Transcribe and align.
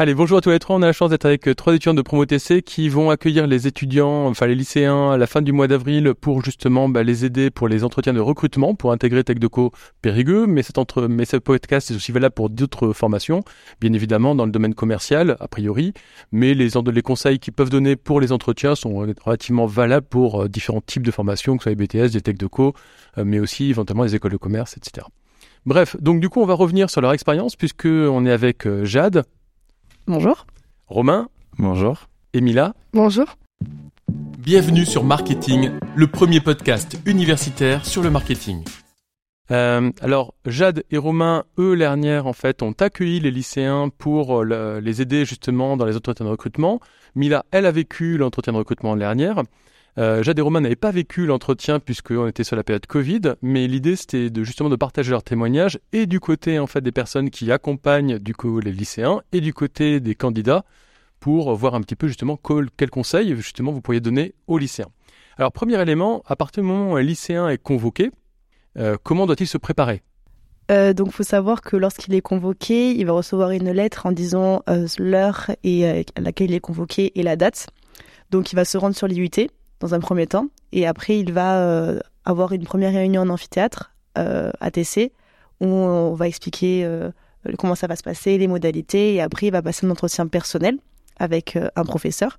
Allez, 0.00 0.14
bonjour 0.14 0.38
à 0.38 0.40
tous 0.40 0.50
les 0.50 0.60
trois. 0.60 0.76
On 0.76 0.82
a 0.82 0.86
la 0.86 0.92
chance 0.92 1.10
d'être 1.10 1.24
avec 1.24 1.48
euh, 1.48 1.56
trois 1.56 1.74
étudiants 1.74 1.92
de 1.92 2.02
Promo 2.02 2.24
TC 2.24 2.62
qui 2.62 2.88
vont 2.88 3.10
accueillir 3.10 3.48
les 3.48 3.66
étudiants, 3.66 4.26
enfin 4.28 4.46
les 4.46 4.54
lycéens, 4.54 5.10
à 5.10 5.16
la 5.16 5.26
fin 5.26 5.42
du 5.42 5.50
mois 5.50 5.66
d'avril 5.66 6.14
pour 6.14 6.44
justement 6.44 6.88
bah, 6.88 7.02
les 7.02 7.24
aider 7.24 7.50
pour 7.50 7.66
les 7.66 7.82
entretiens 7.82 8.12
de 8.12 8.20
recrutement 8.20 8.76
pour 8.76 8.92
intégrer 8.92 9.24
TechDeco 9.24 9.72
Périgueux. 10.00 10.46
Mais, 10.46 10.62
cet 10.62 10.78
entre... 10.78 11.08
mais 11.08 11.24
ce 11.24 11.36
podcast 11.36 11.90
est 11.90 11.96
aussi 11.96 12.12
valable 12.12 12.32
pour 12.32 12.48
d'autres 12.48 12.92
formations, 12.92 13.42
bien 13.80 13.92
évidemment 13.92 14.36
dans 14.36 14.46
le 14.46 14.52
domaine 14.52 14.72
commercial, 14.72 15.36
a 15.40 15.48
priori. 15.48 15.94
Mais 16.30 16.54
les, 16.54 16.68
les 16.68 17.02
conseils 17.02 17.40
qu'ils 17.40 17.54
peuvent 17.54 17.70
donner 17.70 17.96
pour 17.96 18.20
les 18.20 18.30
entretiens 18.30 18.76
sont 18.76 18.94
relativement 18.94 19.66
valables 19.66 20.06
pour 20.06 20.44
euh, 20.44 20.48
différents 20.48 20.80
types 20.80 21.02
de 21.02 21.10
formations, 21.10 21.56
que 21.56 21.64
ce 21.64 21.70
soit 21.70 21.76
les 21.76 21.86
BTS, 21.86 22.12
des 22.12 22.20
TechDeco, 22.20 22.72
euh, 23.18 23.24
mais 23.26 23.40
aussi 23.40 23.70
éventuellement 23.70 24.04
les 24.04 24.14
écoles 24.14 24.30
de 24.30 24.36
commerce, 24.36 24.76
etc. 24.76 25.08
Bref, 25.66 25.96
donc 26.00 26.20
du 26.20 26.28
coup, 26.28 26.40
on 26.40 26.46
va 26.46 26.54
revenir 26.54 26.88
sur 26.88 27.00
leur 27.00 27.12
expérience 27.12 27.56
puisque 27.56 27.86
on 27.86 28.24
est 28.24 28.30
avec 28.30 28.66
Jade, 28.84 29.24
Bonjour. 30.08 30.46
Romain. 30.86 31.28
Bonjour. 31.58 32.08
Emila. 32.32 32.72
Bonjour. 32.94 33.26
Bienvenue 34.38 34.86
sur 34.86 35.04
Marketing, 35.04 35.72
le 35.94 36.06
premier 36.06 36.40
podcast 36.40 36.96
universitaire 37.04 37.84
sur 37.84 38.02
le 38.02 38.08
marketing. 38.08 38.64
Euh, 39.50 39.90
alors, 40.00 40.32
Jade 40.46 40.82
et 40.90 40.96
Romain, 40.96 41.44
eux, 41.58 41.76
dernière, 41.76 42.26
en 42.26 42.32
fait, 42.32 42.62
ont 42.62 42.72
accueilli 42.72 43.20
les 43.20 43.30
lycéens 43.30 43.90
pour 43.90 44.42
euh, 44.42 44.80
les 44.80 45.02
aider 45.02 45.26
justement 45.26 45.76
dans 45.76 45.84
les 45.84 45.94
entretiens 45.94 46.24
de 46.24 46.30
recrutement. 46.30 46.80
Mila, 47.14 47.44
elle 47.50 47.66
a 47.66 47.70
vécu 47.70 48.16
l'entretien 48.16 48.54
de 48.54 48.58
recrutement 48.58 48.96
dernière. 48.96 49.42
Euh, 49.96 50.22
Jade 50.22 50.38
et 50.38 50.42
Romain 50.42 50.60
n'avaient 50.60 50.76
pas 50.76 50.90
vécu 50.90 51.26
l'entretien 51.26 51.80
puisqu'on 51.80 52.28
était 52.28 52.44
sur 52.44 52.54
la 52.54 52.62
période 52.62 52.86
Covid, 52.86 53.34
mais 53.42 53.66
l'idée 53.66 53.96
c'était 53.96 54.30
de 54.30 54.44
justement 54.44 54.68
de 54.68 54.76
partager 54.76 55.10
leurs 55.10 55.24
témoignages 55.24 55.78
et 55.92 56.06
du 56.06 56.20
côté 56.20 56.58
en 56.58 56.66
fait 56.66 56.80
des 56.80 56.92
personnes 56.92 57.30
qui 57.30 57.50
accompagnent 57.50 58.18
du 58.18 58.34
coup 58.34 58.60
les 58.60 58.72
lycéens 58.72 59.22
et 59.32 59.40
du 59.40 59.52
côté 59.52 59.98
des 59.98 60.14
candidats 60.14 60.64
pour 61.18 61.52
voir 61.54 61.74
un 61.74 61.80
petit 61.80 61.96
peu 61.96 62.06
justement 62.06 62.38
quels 62.76 62.90
conseils 62.90 63.34
justement 63.36 63.72
vous 63.72 63.80
pourriez 63.80 64.00
donner 64.00 64.34
aux 64.46 64.58
lycéens. 64.58 64.90
Alors 65.36 65.52
premier 65.52 65.80
élément, 65.80 66.22
à 66.26 66.36
partir 66.36 66.62
du 66.62 66.68
moment 66.68 66.92
où 66.92 66.96
un 66.96 67.02
lycéen 67.02 67.48
est 67.48 67.58
convoqué, 67.58 68.10
euh, 68.76 68.96
comment 69.02 69.26
doit-il 69.26 69.48
se 69.48 69.58
préparer? 69.58 70.02
Euh, 70.70 70.92
donc, 70.92 71.12
faut 71.12 71.22
savoir 71.22 71.62
que 71.62 71.76
lorsqu'il 71.76 72.14
est 72.14 72.20
convoqué, 72.20 72.90
il 72.94 73.06
va 73.06 73.12
recevoir 73.12 73.52
une 73.52 73.70
lettre 73.70 74.04
en 74.04 74.12
disant 74.12 74.62
l'heure 74.98 75.50
et 75.64 75.88
à 75.88 76.20
laquelle 76.20 76.50
il 76.50 76.54
est 76.54 76.60
convoqué 76.60 77.18
et 77.18 77.22
la 77.22 77.36
date. 77.36 77.68
Donc, 78.30 78.52
il 78.52 78.56
va 78.56 78.66
se 78.66 78.76
rendre 78.76 78.94
sur 78.94 79.06
l'IUT 79.06 79.48
dans 79.80 79.94
un 79.94 80.00
premier 80.00 80.26
temps. 80.26 80.48
Et 80.72 80.86
après, 80.86 81.18
il 81.18 81.32
va 81.32 81.60
euh, 81.60 82.00
avoir 82.28 82.52
une 82.52 82.64
première 82.64 82.92
réunion 82.92 83.22
en 83.22 83.30
amphithéâtre, 83.30 83.92
euh, 84.18 84.50
ATC, 84.60 85.12
où 85.60 85.66
on 85.66 86.14
va 86.14 86.28
expliquer 86.28 86.84
euh, 86.84 87.10
comment 87.58 87.74
ça 87.74 87.86
va 87.86 87.96
se 87.96 88.02
passer, 88.02 88.36
les 88.36 88.46
modalités. 88.46 89.14
Et 89.14 89.20
après, 89.20 89.46
il 89.46 89.50
va 89.50 89.62
passer 89.62 89.86
un 89.86 89.90
entretien 89.90 90.26
personnel 90.26 90.76
avec 91.18 91.56
euh, 91.56 91.68
un 91.74 91.84
professeur. 91.84 92.38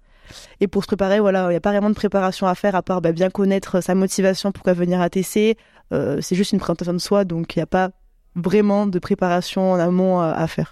Et 0.60 0.68
pour 0.68 0.84
se 0.84 0.88
préparer, 0.88 1.20
voilà, 1.20 1.46
il 1.46 1.50
n'y 1.50 1.56
a 1.56 1.62
pas 1.62 1.72
vraiment 1.72 1.90
de 1.90 1.96
préparation 1.96 2.46
à 2.46 2.54
faire 2.54 2.76
à 2.76 2.84
part 2.84 3.02
bah, 3.02 3.12
bien 3.12 3.32
connaître 3.32 3.82
sa 3.82 3.96
motivation, 3.96 4.52
pourquoi 4.52 4.74
venir 4.74 5.02
ATC. 5.02 5.58
c'est 5.92 6.36
juste 6.36 6.52
une 6.52 6.60
présentation 6.60 6.94
de 6.94 7.00
soi, 7.00 7.26
donc 7.26 7.56
il 7.56 7.60
n'y 7.60 7.64
a 7.64 7.66
pas 7.66 7.90
vraiment 8.36 8.86
de 8.86 9.00
préparation 9.00 9.72
en 9.72 9.80
amont 9.80 10.20
à 10.20 10.46
faire. 10.46 10.72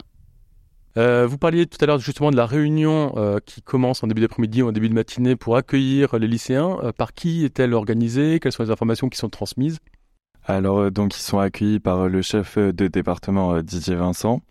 Euh, 0.98 1.28
vous 1.28 1.38
parliez 1.38 1.67
tout 1.67 1.78
à 1.81 1.86
l'heure 1.86 2.00
justement 2.00 2.31
de 2.31 2.36
la 2.36 2.48
réunion 2.48 3.14
euh, 3.17 3.38
qui 3.45 3.62
commence 3.62 4.03
en 4.03 4.08
début 4.08 4.22
d'après-midi 4.22 4.64
ou 4.64 4.70
en 4.70 4.72
début 4.72 4.90
de 4.90 4.95
matinée 4.95 5.36
pour 5.36 5.56
accueillir 5.56 6.17
les 6.17 6.28
lycéens. 6.28 6.80
Euh, 6.84 6.92
par 6.92 7.14
qui 7.14 7.45
est-elle 7.45 7.76
organisée? 7.76 8.39
Quelles 8.39 8.52
sont 8.52 8.64
les 8.64 8.72
informations 8.72 9.08
qui 9.08 9.17
sont 9.17 9.30
transmises? 9.30 9.78
Alors, 10.44 10.89
donc, 10.92 11.16
ils 11.16 11.22
sont 11.22 11.39
accueillis 11.39 11.80
par 11.80 12.08
le 12.08 12.22
chef 12.22 12.58
de 12.58 12.88
département 12.88 13.62
Didier 13.62 13.95
Vincent, 13.95 14.42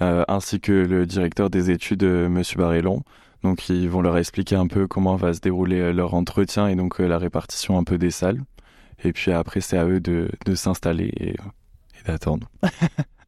ainsi 0.00 0.58
que 0.58 0.72
le 0.72 1.04
directeur 1.04 1.50
des 1.50 1.70
études, 1.70 2.02
Monsieur 2.02 2.56
Barrellon. 2.56 3.02
Donc, 3.42 3.68
ils 3.68 3.90
vont 3.90 4.00
leur 4.00 4.16
expliquer 4.16 4.56
un 4.56 4.66
peu 4.66 4.86
comment 4.86 5.16
va 5.16 5.34
se 5.34 5.40
dérouler 5.40 5.92
leur 5.92 6.14
entretien 6.14 6.68
et 6.68 6.76
donc 6.76 6.98
la 6.98 7.18
répartition 7.18 7.76
un 7.76 7.84
peu 7.84 7.98
des 7.98 8.10
salles. 8.10 8.40
Et 9.04 9.12
puis 9.12 9.32
après, 9.32 9.60
c'est 9.60 9.76
à 9.76 9.84
eux 9.84 10.00
de, 10.00 10.30
s'installer 10.54 11.12
et, 11.18 11.32
et 11.32 12.06
d'attendre. 12.06 12.48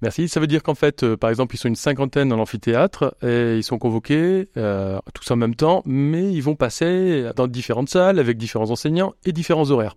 Merci. 0.00 0.28
Ça 0.28 0.38
veut 0.38 0.46
dire 0.46 0.62
qu'en 0.62 0.76
fait, 0.76 1.02
euh, 1.02 1.16
par 1.16 1.28
exemple, 1.28 1.56
ils 1.56 1.58
sont 1.58 1.68
une 1.68 1.74
cinquantaine 1.74 2.28
dans 2.28 2.36
l'amphithéâtre 2.36 3.16
et 3.22 3.56
ils 3.56 3.64
sont 3.64 3.78
convoqués 3.78 4.48
euh, 4.56 4.98
tous 5.12 5.28
en 5.32 5.36
même 5.36 5.56
temps, 5.56 5.82
mais 5.86 6.32
ils 6.32 6.40
vont 6.40 6.54
passer 6.54 7.30
dans 7.34 7.48
différentes 7.48 7.88
salles 7.88 8.20
avec 8.20 8.38
différents 8.38 8.70
enseignants 8.70 9.14
et 9.24 9.32
différents 9.32 9.70
horaires. 9.70 9.96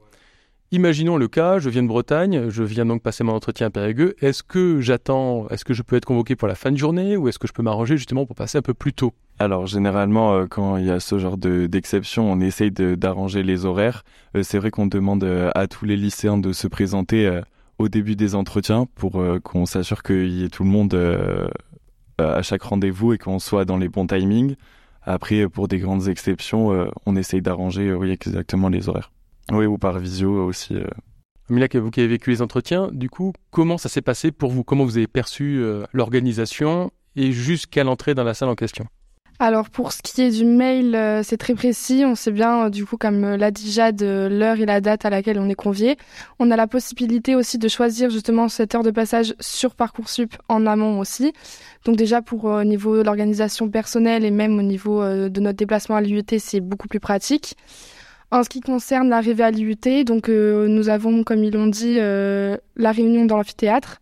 Imaginons 0.72 1.18
le 1.18 1.28
cas, 1.28 1.60
je 1.60 1.70
viens 1.70 1.84
de 1.84 1.88
Bretagne, 1.88 2.50
je 2.50 2.64
viens 2.64 2.86
donc 2.86 3.04
passer 3.04 3.24
mon 3.24 3.34
entretien 3.34 3.68
à 3.68 3.70
Périgueux. 3.70 4.16
Est-ce 4.22 4.42
que 4.42 4.80
j'attends, 4.80 5.48
est-ce 5.50 5.66
que 5.66 5.74
je 5.74 5.84
peux 5.84 5.98
être 5.98 6.06
convoqué 6.06 6.36
pour 6.36 6.48
la 6.48 6.56
fin 6.56 6.72
de 6.72 6.78
journée 6.78 7.18
ou 7.18 7.28
est-ce 7.28 7.38
que 7.38 7.48
je 7.48 7.54
peux 7.54 7.62
m'arranger 7.62 7.98
justement 7.98 8.26
pour 8.26 8.38
passer 8.38 8.58
un 8.58 8.62
peu 8.62 8.74
plus 8.74 8.94
tôt? 8.94 9.14
Alors 9.38 9.68
généralement, 9.68 10.34
euh, 10.34 10.46
quand 10.50 10.78
il 10.78 10.86
y 10.86 10.90
a 10.90 11.00
ce 11.00 11.20
genre 11.20 11.38
d'exception, 11.38 12.32
on 12.32 12.40
essaye 12.40 12.72
d'arranger 12.72 13.44
les 13.44 13.66
horaires. 13.66 14.04
C'est 14.42 14.58
vrai 14.58 14.72
qu'on 14.72 14.88
demande 14.88 15.26
à 15.54 15.68
tous 15.68 15.86
les 15.86 15.98
lycéens 15.98 16.38
de 16.38 16.54
se 16.54 16.68
présenter 16.68 17.42
au 17.82 17.90
début 17.90 18.16
des 18.16 18.36
entretiens 18.36 18.88
pour 18.96 19.20
euh, 19.20 19.40
qu'on 19.40 19.66
s'assure 19.66 20.04
qu'il 20.04 20.30
y 20.30 20.44
ait 20.44 20.50
tout 20.50 20.64
le 20.64 20.70
monde 20.70 20.94
euh, 20.94 21.48
à 22.18 22.42
chaque 22.42 22.62
rendez-vous 22.62 23.14
et 23.14 23.18
qu'on 23.18 23.40
soit 23.40 23.66
dans 23.66 23.78
les 23.78 23.90
bons 23.90 24.08
timings. 24.08 24.56
Après, 25.04 25.50
pour 25.50 25.68
des 25.68 25.80
grandes 25.80 26.08
exceptions, 26.08 26.72
euh, 26.72 26.86
on 27.06 27.16
essaye 27.16 27.42
d'arranger 27.42 27.94
oui, 27.94 28.12
exactement 28.12 28.70
les 28.70 28.88
horaires. 28.88 29.12
Oui, 29.52 29.66
ou 29.66 29.78
par 29.78 29.98
visio 30.00 30.46
aussi. 30.46 30.76
Mila, 31.50 31.68
vous 31.74 31.90
qui 31.90 32.00
avez 32.00 32.10
vécu 32.10 32.30
les 32.30 32.42
entretiens, 32.42 32.90
du 32.92 33.10
coup, 33.10 33.34
comment 33.50 33.78
ça 33.78 33.90
s'est 33.90 34.02
passé 34.02 34.32
pour 34.32 34.52
vous? 34.52 34.64
Comment 34.64 34.86
vous 34.86 34.98
avez 34.98 35.08
perçu 35.08 35.62
l'organisation 35.92 36.92
et 37.16 37.32
jusqu'à 37.32 37.84
l'entrée 37.84 38.14
dans 38.14 38.24
la 38.24 38.34
salle 38.34 38.50
en 38.50 38.56
question? 38.56 38.86
Alors 39.42 39.72
pour 39.72 39.92
ce 39.92 40.04
qui 40.04 40.22
est 40.22 40.30
du 40.30 40.46
mail, 40.46 40.94
euh, 40.94 41.24
c'est 41.24 41.38
très 41.38 41.56
précis. 41.56 42.04
On 42.06 42.14
sait 42.14 42.32
bien, 42.32 42.66
euh, 42.66 42.70
du 42.70 42.86
coup, 42.86 42.96
comme 42.96 43.24
euh, 43.24 43.38
l'a 43.38 43.50
dit 43.50 43.72
Jade, 43.72 44.00
l'heure 44.04 44.60
et 44.60 44.68
la 44.68 44.82
date 44.82 45.04
à 45.04 45.10
laquelle 45.10 45.40
on 45.40 45.50
est 45.50 45.56
convié. 45.56 45.98
On 46.38 46.52
a 46.52 46.56
la 46.56 46.68
possibilité 46.68 47.34
aussi 47.34 47.58
de 47.58 47.68
choisir 47.68 48.12
justement 48.12 48.50
cette 48.50 48.76
heure 48.76 48.84
de 48.84 48.92
passage 48.92 49.34
sur 49.40 49.74
Parcoursup 49.74 50.36
en 50.48 50.68
amont 50.68 51.00
aussi. 51.00 51.34
Donc 51.86 51.96
déjà 51.96 52.22
pour 52.22 52.46
au 52.46 52.64
niveau 52.64 52.98
de 52.98 53.02
l'organisation 53.02 53.68
personnelle 53.68 54.24
et 54.26 54.30
même 54.30 54.60
au 54.60 54.62
niveau 54.62 55.04
de 55.04 55.40
notre 55.40 55.58
déplacement 55.58 55.96
à 55.96 56.02
l'IUT, 56.02 56.22
c'est 56.38 56.60
beaucoup 56.60 56.88
plus 56.88 57.00
pratique. 57.00 57.56
En 58.30 58.44
ce 58.44 58.50
qui 58.50 58.62
concerne 58.62 59.10
l'arrivée 59.10 59.44
à 59.44 59.50
l'IUT, 59.50 60.04
donc 60.06 60.30
nous 60.30 60.90
avons, 60.90 61.24
comme 61.24 61.44
ils 61.44 61.52
l'ont 61.52 61.66
dit, 61.66 61.96
la 61.96 62.92
réunion 62.92 63.26
dans 63.26 63.38
l'amphithéâtre. 63.38 64.00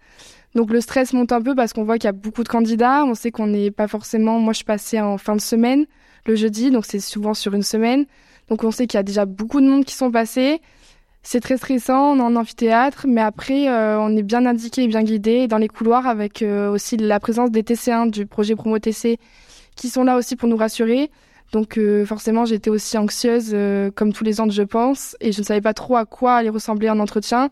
Donc 0.55 0.71
le 0.71 0.81
stress 0.81 1.13
monte 1.13 1.31
un 1.31 1.41
peu 1.41 1.55
parce 1.55 1.73
qu'on 1.73 1.83
voit 1.83 1.97
qu'il 1.97 2.07
y 2.07 2.09
a 2.09 2.13
beaucoup 2.13 2.43
de 2.43 2.49
candidats. 2.49 3.03
On 3.05 3.13
sait 3.13 3.31
qu'on 3.31 3.47
n'est 3.47 3.71
pas 3.71 3.87
forcément. 3.87 4.39
Moi, 4.39 4.53
je 4.53 4.63
passée 4.63 4.99
en 4.99 5.17
fin 5.17 5.35
de 5.35 5.41
semaine, 5.41 5.85
le 6.25 6.35
jeudi, 6.35 6.71
donc 6.71 6.85
c'est 6.85 6.99
souvent 6.99 7.33
sur 7.33 7.53
une 7.53 7.63
semaine. 7.63 8.05
Donc 8.49 8.63
on 8.63 8.71
sait 8.71 8.87
qu'il 8.87 8.97
y 8.97 8.99
a 8.99 9.03
déjà 9.03 9.25
beaucoup 9.25 9.61
de 9.61 9.67
monde 9.67 9.85
qui 9.85 9.95
sont 9.95 10.11
passés. 10.11 10.61
C'est 11.21 11.41
très 11.41 11.57
stressant, 11.57 12.13
on 12.13 12.17
est 12.17 12.21
en 12.21 12.35
amphithéâtre, 12.35 13.05
mais 13.07 13.21
après, 13.21 13.69
euh, 13.69 13.99
on 13.99 14.15
est 14.15 14.23
bien 14.23 14.45
indiqué 14.45 14.87
bien 14.87 15.03
guidé 15.03 15.47
dans 15.47 15.57
les 15.57 15.67
couloirs 15.67 16.07
avec 16.07 16.41
euh, 16.41 16.71
aussi 16.71 16.95
la 16.97 17.19
présence 17.19 17.51
des 17.51 17.61
TC1 17.61 18.09
du 18.09 18.25
projet 18.25 18.55
Promo 18.55 18.79
TC 18.79 19.17
qui 19.75 19.89
sont 19.89 20.03
là 20.03 20.17
aussi 20.17 20.35
pour 20.35 20.49
nous 20.49 20.57
rassurer. 20.57 21.11
Donc 21.51 21.77
euh, 21.77 22.05
forcément, 22.05 22.45
j'étais 22.45 22.69
aussi 22.69 22.97
anxieuse, 22.97 23.55
comme 23.95 24.13
tous 24.13 24.23
les 24.23 24.39
ans, 24.39 24.49
je 24.49 24.63
pense, 24.63 25.15
et 25.19 25.31
je 25.31 25.41
ne 25.41 25.45
savais 25.45 25.61
pas 25.61 25.73
trop 25.73 25.97
à 25.97 26.05
quoi 26.05 26.35
allait 26.35 26.49
ressembler 26.49 26.87
un 26.87 26.99
entretien. 26.99 27.49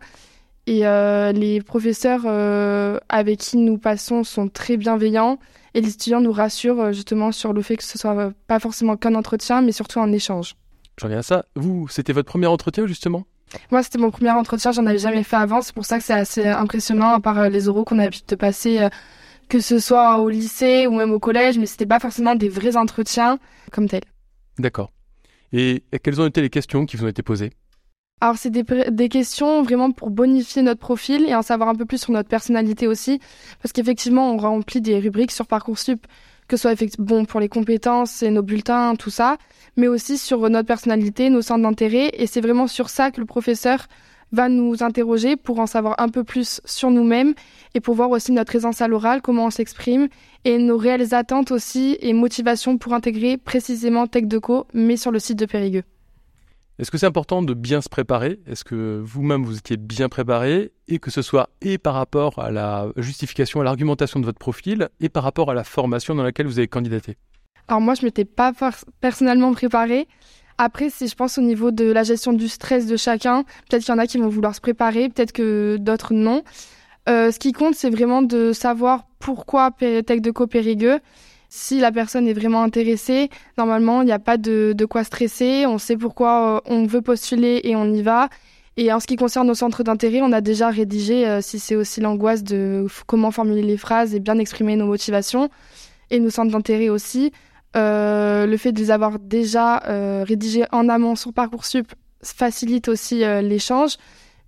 Et 0.68 0.86
euh, 0.86 1.32
les 1.32 1.62
professeurs 1.62 2.24
euh, 2.26 2.98
avec 3.08 3.38
qui 3.38 3.56
nous 3.56 3.78
passons 3.78 4.22
sont 4.22 4.48
très 4.48 4.76
bienveillants 4.76 5.38
et 5.72 5.80
les 5.80 5.88
étudiants 5.88 6.20
nous 6.20 6.30
rassurent 6.30 6.78
euh, 6.78 6.92
justement 6.92 7.32
sur 7.32 7.54
le 7.54 7.62
fait 7.62 7.78
que 7.78 7.84
ce 7.84 7.96
soit 7.96 8.34
pas 8.46 8.60
forcément 8.60 8.98
qu'un 8.98 9.14
entretien, 9.14 9.62
mais 9.62 9.72
surtout 9.72 9.98
un 9.98 10.12
échange. 10.12 10.56
J'en 10.98 11.06
reviens 11.06 11.20
à 11.20 11.22
ça. 11.22 11.46
Vous, 11.56 11.88
c'était 11.88 12.12
votre 12.12 12.28
premier 12.28 12.48
entretien 12.48 12.86
justement? 12.86 13.24
Moi, 13.70 13.82
c'était 13.82 13.96
mon 13.96 14.10
premier 14.10 14.30
entretien. 14.32 14.70
J'en 14.72 14.84
avais 14.84 14.98
jamais 14.98 15.22
fait 15.22 15.36
avant. 15.36 15.62
C'est 15.62 15.74
pour 15.74 15.86
ça 15.86 15.96
que 15.96 16.04
c'est 16.04 16.12
assez 16.12 16.46
impressionnant, 16.46 17.14
à 17.14 17.20
part 17.20 17.48
les 17.48 17.70
oraux 17.70 17.84
qu'on 17.84 17.98
a 17.98 18.10
pu 18.10 18.20
te 18.20 18.34
passer, 18.34 18.86
que 19.48 19.60
ce 19.60 19.78
soit 19.78 20.18
au 20.18 20.28
lycée 20.28 20.86
ou 20.86 20.94
même 20.94 21.12
au 21.12 21.18
collège, 21.18 21.58
mais 21.58 21.64
c'était 21.64 21.86
pas 21.86 21.98
forcément 21.98 22.34
des 22.34 22.50
vrais 22.50 22.76
entretiens 22.76 23.38
comme 23.72 23.88
tels. 23.88 24.04
D'accord. 24.58 24.92
Et 25.54 25.82
quelles 26.02 26.20
ont 26.20 26.26
été 26.26 26.42
les 26.42 26.50
questions 26.50 26.84
qui 26.84 26.98
vous 26.98 27.04
ont 27.06 27.08
été 27.08 27.22
posées? 27.22 27.52
Alors 28.20 28.36
c'est 28.36 28.50
des, 28.50 28.64
des, 28.90 29.08
questions 29.08 29.62
vraiment 29.62 29.92
pour 29.92 30.10
bonifier 30.10 30.62
notre 30.62 30.80
profil 30.80 31.24
et 31.28 31.34
en 31.34 31.42
savoir 31.42 31.68
un 31.68 31.74
peu 31.74 31.84
plus 31.84 31.98
sur 31.98 32.12
notre 32.12 32.28
personnalité 32.28 32.86
aussi, 32.86 33.20
parce 33.62 33.72
qu'effectivement 33.72 34.32
on 34.32 34.38
remplit 34.38 34.80
des 34.80 34.98
rubriques 34.98 35.30
sur 35.30 35.46
Parcoursup, 35.46 36.04
que 36.48 36.56
ce 36.56 36.62
soit 36.62 36.96
bon 36.98 37.26
pour 37.26 37.40
les 37.40 37.48
compétences 37.48 38.22
et 38.22 38.30
nos 38.30 38.42
bulletins, 38.42 38.96
tout 38.96 39.10
ça, 39.10 39.36
mais 39.76 39.86
aussi 39.86 40.18
sur 40.18 40.48
notre 40.50 40.66
personnalité, 40.66 41.30
nos 41.30 41.42
centres 41.42 41.62
d'intérêt, 41.62 42.10
et 42.14 42.26
c'est 42.26 42.40
vraiment 42.40 42.66
sur 42.66 42.88
ça 42.88 43.10
que 43.10 43.20
le 43.20 43.26
professeur 43.26 43.86
va 44.32 44.48
nous 44.48 44.82
interroger 44.82 45.36
pour 45.36 45.58
en 45.60 45.66
savoir 45.66 45.94
un 45.98 46.08
peu 46.08 46.24
plus 46.24 46.60
sur 46.64 46.90
nous-mêmes 46.90 47.34
et 47.74 47.80
pour 47.80 47.94
voir 47.94 48.10
aussi 48.10 48.32
notre 48.32 48.50
présence 48.50 48.82
à 48.82 48.88
l'oral, 48.88 49.22
comment 49.22 49.46
on 49.46 49.50
s'exprime, 49.50 50.08
et 50.44 50.58
nos 50.58 50.76
réelles 50.76 51.14
attentes 51.14 51.50
aussi 51.50 51.96
et 52.00 52.12
motivations 52.12 52.78
pour 52.78 52.94
intégrer 52.94 53.36
précisément 53.36 54.06
TechDeco, 54.06 54.66
mais 54.74 54.96
sur 54.96 55.10
le 55.10 55.18
site 55.18 55.38
de 55.38 55.46
Périgueux. 55.46 55.84
Est-ce 56.78 56.92
que 56.92 56.98
c'est 56.98 57.06
important 57.06 57.42
de 57.42 57.54
bien 57.54 57.80
se 57.80 57.88
préparer? 57.88 58.38
Est-ce 58.46 58.62
que 58.62 59.02
vous-même 59.04 59.44
vous 59.44 59.58
étiez 59.58 59.76
bien 59.76 60.08
préparé? 60.08 60.70
Et 60.86 61.00
que 61.00 61.10
ce 61.10 61.22
soit 61.22 61.50
et 61.60 61.76
par 61.76 61.94
rapport 61.94 62.38
à 62.38 62.52
la 62.52 62.86
justification, 62.96 63.60
à 63.60 63.64
l'argumentation 63.64 64.20
de 64.20 64.24
votre 64.24 64.38
profil 64.38 64.88
et 65.00 65.08
par 65.08 65.24
rapport 65.24 65.50
à 65.50 65.54
la 65.54 65.64
formation 65.64 66.14
dans 66.14 66.22
laquelle 66.22 66.46
vous 66.46 66.60
avez 66.60 66.68
candidaté? 66.68 67.16
Alors 67.66 67.80
moi, 67.80 67.94
je 67.94 68.04
m'étais 68.04 68.24
pas 68.24 68.52
personnellement 69.00 69.52
préparée. 69.54 70.06
Après, 70.56 70.88
si 70.88 71.08
je 71.08 71.16
pense 71.16 71.36
au 71.36 71.42
niveau 71.42 71.72
de 71.72 71.90
la 71.90 72.04
gestion 72.04 72.32
du 72.32 72.46
stress 72.46 72.86
de 72.86 72.96
chacun, 72.96 73.42
peut-être 73.68 73.84
qu'il 73.84 73.92
y 73.92 73.96
en 73.96 73.98
a 73.98 74.06
qui 74.06 74.18
vont 74.18 74.28
vouloir 74.28 74.54
se 74.54 74.60
préparer, 74.60 75.08
peut-être 75.08 75.32
que 75.32 75.78
d'autres 75.80 76.14
non. 76.14 76.44
Euh, 77.08 77.32
ce 77.32 77.40
qui 77.40 77.50
compte, 77.50 77.74
c'est 77.74 77.90
vraiment 77.90 78.22
de 78.22 78.52
savoir 78.52 79.08
pourquoi 79.18 79.72
Tech 79.72 80.20
de 80.20 80.46
Périgueux 80.46 81.00
si 81.48 81.80
la 81.80 81.90
personne 81.90 82.28
est 82.28 82.34
vraiment 82.34 82.62
intéressée, 82.62 83.30
normalement, 83.56 84.02
il 84.02 84.06
n'y 84.06 84.12
a 84.12 84.18
pas 84.18 84.36
de, 84.36 84.74
quoi 84.88 85.04
stresser. 85.04 85.64
On 85.66 85.78
sait 85.78 85.96
pourquoi 85.96 86.56
euh, 86.56 86.60
on 86.66 86.86
veut 86.86 87.00
postuler 87.00 87.60
et 87.64 87.74
on 87.74 87.86
y 87.92 88.02
va. 88.02 88.28
Et 88.76 88.92
en 88.92 89.00
ce 89.00 89.06
qui 89.06 89.16
concerne 89.16 89.46
nos 89.46 89.54
centres 89.54 89.82
d'intérêt, 89.82 90.20
on 90.22 90.32
a 90.32 90.40
déjà 90.40 90.68
rédigé, 90.68 91.26
euh, 91.26 91.40
si 91.40 91.58
c'est 91.58 91.74
aussi 91.74 92.00
l'angoisse 92.00 92.44
de 92.44 92.86
comment 93.06 93.30
formuler 93.30 93.62
les 93.62 93.76
phrases 93.76 94.14
et 94.14 94.20
bien 94.20 94.38
exprimer 94.38 94.76
nos 94.76 94.86
motivations, 94.86 95.48
et 96.10 96.20
nos 96.20 96.30
centres 96.30 96.52
d'intérêt 96.52 96.90
aussi. 96.90 97.32
Euh, 97.76 98.46
le 98.46 98.56
fait 98.56 98.72
de 98.72 98.78
les 98.78 98.90
avoir 98.90 99.18
déjà 99.18 99.78
rédigés 100.24 100.64
en 100.72 100.88
amont 100.88 101.16
sur 101.16 101.32
Parcoursup 101.32 101.92
facilite 102.22 102.88
aussi 102.88 103.20
l'échange. 103.42 103.96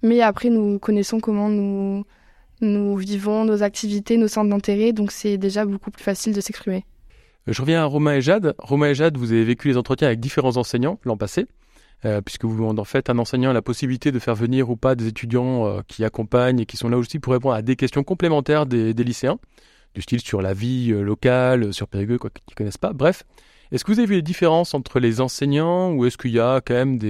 Mais 0.03 0.23
après, 0.23 0.49
nous 0.49 0.79
connaissons 0.79 1.21
comment 1.21 1.51
nous, 1.51 2.05
nous 2.61 2.97
vivons 2.97 3.45
nos 3.45 3.63
activités, 3.63 4.17
nos 4.17 4.29
centres 4.29 4.49
d'intérêt, 4.49 4.93
donc 4.93 5.13
c'est 5.13 5.37
déjà 5.37 5.65
beaucoup 5.65 5.91
plus 5.91 6.03
facile 6.03 6.33
de 6.33 6.41
s'exprimer. 6.41 6.85
Je 7.51 7.61
reviens 7.61 7.83
à 7.83 7.85
Romain 7.85 8.15
et 8.15 8.23
Jade. 8.23 8.55
Romain 8.59 8.91
et 8.91 8.95
Jade, 8.95 9.19
vous 9.19 9.33
avez 9.33 9.43
vécu 9.43 9.67
les 9.67 9.77
entretiens 9.77 10.07
avec 10.07 10.21
différents 10.21 10.57
enseignants 10.57 11.01
l'an 11.03 11.17
passé, 11.17 11.47
euh, 12.05 12.21
puisque 12.21 12.45
vous 12.45 12.65
en 12.65 12.85
faites 12.85 13.11
un 13.11 13.19
enseignant 13.19 13.51
a 13.51 13.53
la 13.53 13.61
possibilité 13.61 14.13
de 14.13 14.21
faire 14.21 14.37
venir 14.37 14.71
ou 14.71 14.77
pas 14.77 14.95
des 14.95 15.09
étudiants 15.09 15.67
euh, 15.67 15.81
qui 15.89 16.05
accompagnent 16.05 16.61
et 16.61 16.67
qui 16.67 16.77
sont 16.77 16.89
là 16.89 16.97
aussi 16.97 17.19
pour 17.19 17.33
répondre 17.33 17.57
à 17.57 17.63
des 17.63 17.75
questions 17.75 18.05
complémentaires 18.05 18.67
des, 18.67 18.93
lycéens, 18.93 19.41
du 19.97 20.03
style 20.03 20.21
sur 20.21 20.43
la 20.43 20.55
vie 20.55 20.93
euh, 20.93 21.03
locale, 21.03 21.75
sur 21.75 21.89
Périgueux, 21.89 22.19
quoi 22.19 22.31
qu'ils 22.31 22.45
ne 22.51 22.55
connaissent 22.55 22.79
pas. 22.79 22.93
Bref, 22.93 23.25
est-ce 23.73 23.83
que 23.83 23.91
vous 23.91 23.99
avez 23.99 24.07
vu 24.07 24.15
les 24.15 24.23
différences 24.23 24.73
entre 24.73 25.01
les 25.01 25.21
enseignants 25.21 25.91
ou 25.91 26.05
est-ce 26.05 26.19
qu'il 26.19 26.31
y 26.31 26.39
a 26.39 26.61
quand 26.61 26.75
même 26.75 27.01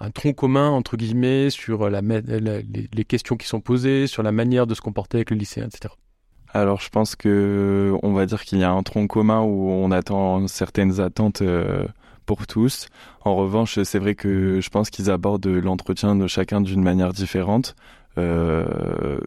un 0.00 0.10
tronc 0.10 0.32
commun, 0.32 0.70
entre 0.70 0.96
guillemets, 0.96 1.50
sur 1.50 1.90
les, 1.90 3.04
questions 3.06 3.36
qui 3.36 3.46
sont 3.46 3.60
posées, 3.60 4.06
sur 4.06 4.22
la 4.22 4.32
manière 4.32 4.66
de 4.66 4.74
se 4.74 4.80
comporter 4.80 5.18
avec 5.18 5.30
le 5.30 5.36
lycéen, 5.36 5.66
etc. 5.66 5.92
Alors 6.54 6.80
je 6.80 6.88
pense 6.88 7.16
que 7.16 7.92
on 8.04 8.12
va 8.12 8.26
dire 8.26 8.44
qu'il 8.44 8.58
y 8.58 8.64
a 8.64 8.70
un 8.70 8.84
tronc 8.84 9.08
commun 9.08 9.40
où 9.40 9.70
on 9.70 9.90
attend 9.90 10.46
certaines 10.46 11.00
attentes 11.00 11.42
euh, 11.42 11.84
pour 12.26 12.46
tous. 12.46 12.86
En 13.24 13.34
revanche, 13.34 13.82
c'est 13.82 13.98
vrai 13.98 14.14
que 14.14 14.60
je 14.60 14.70
pense 14.70 14.88
qu'ils 14.88 15.10
abordent 15.10 15.48
l'entretien 15.48 16.14
de 16.14 16.28
chacun 16.28 16.60
d'une 16.60 16.82
manière 16.82 17.12
différente. 17.12 17.74
Euh, 18.18 19.18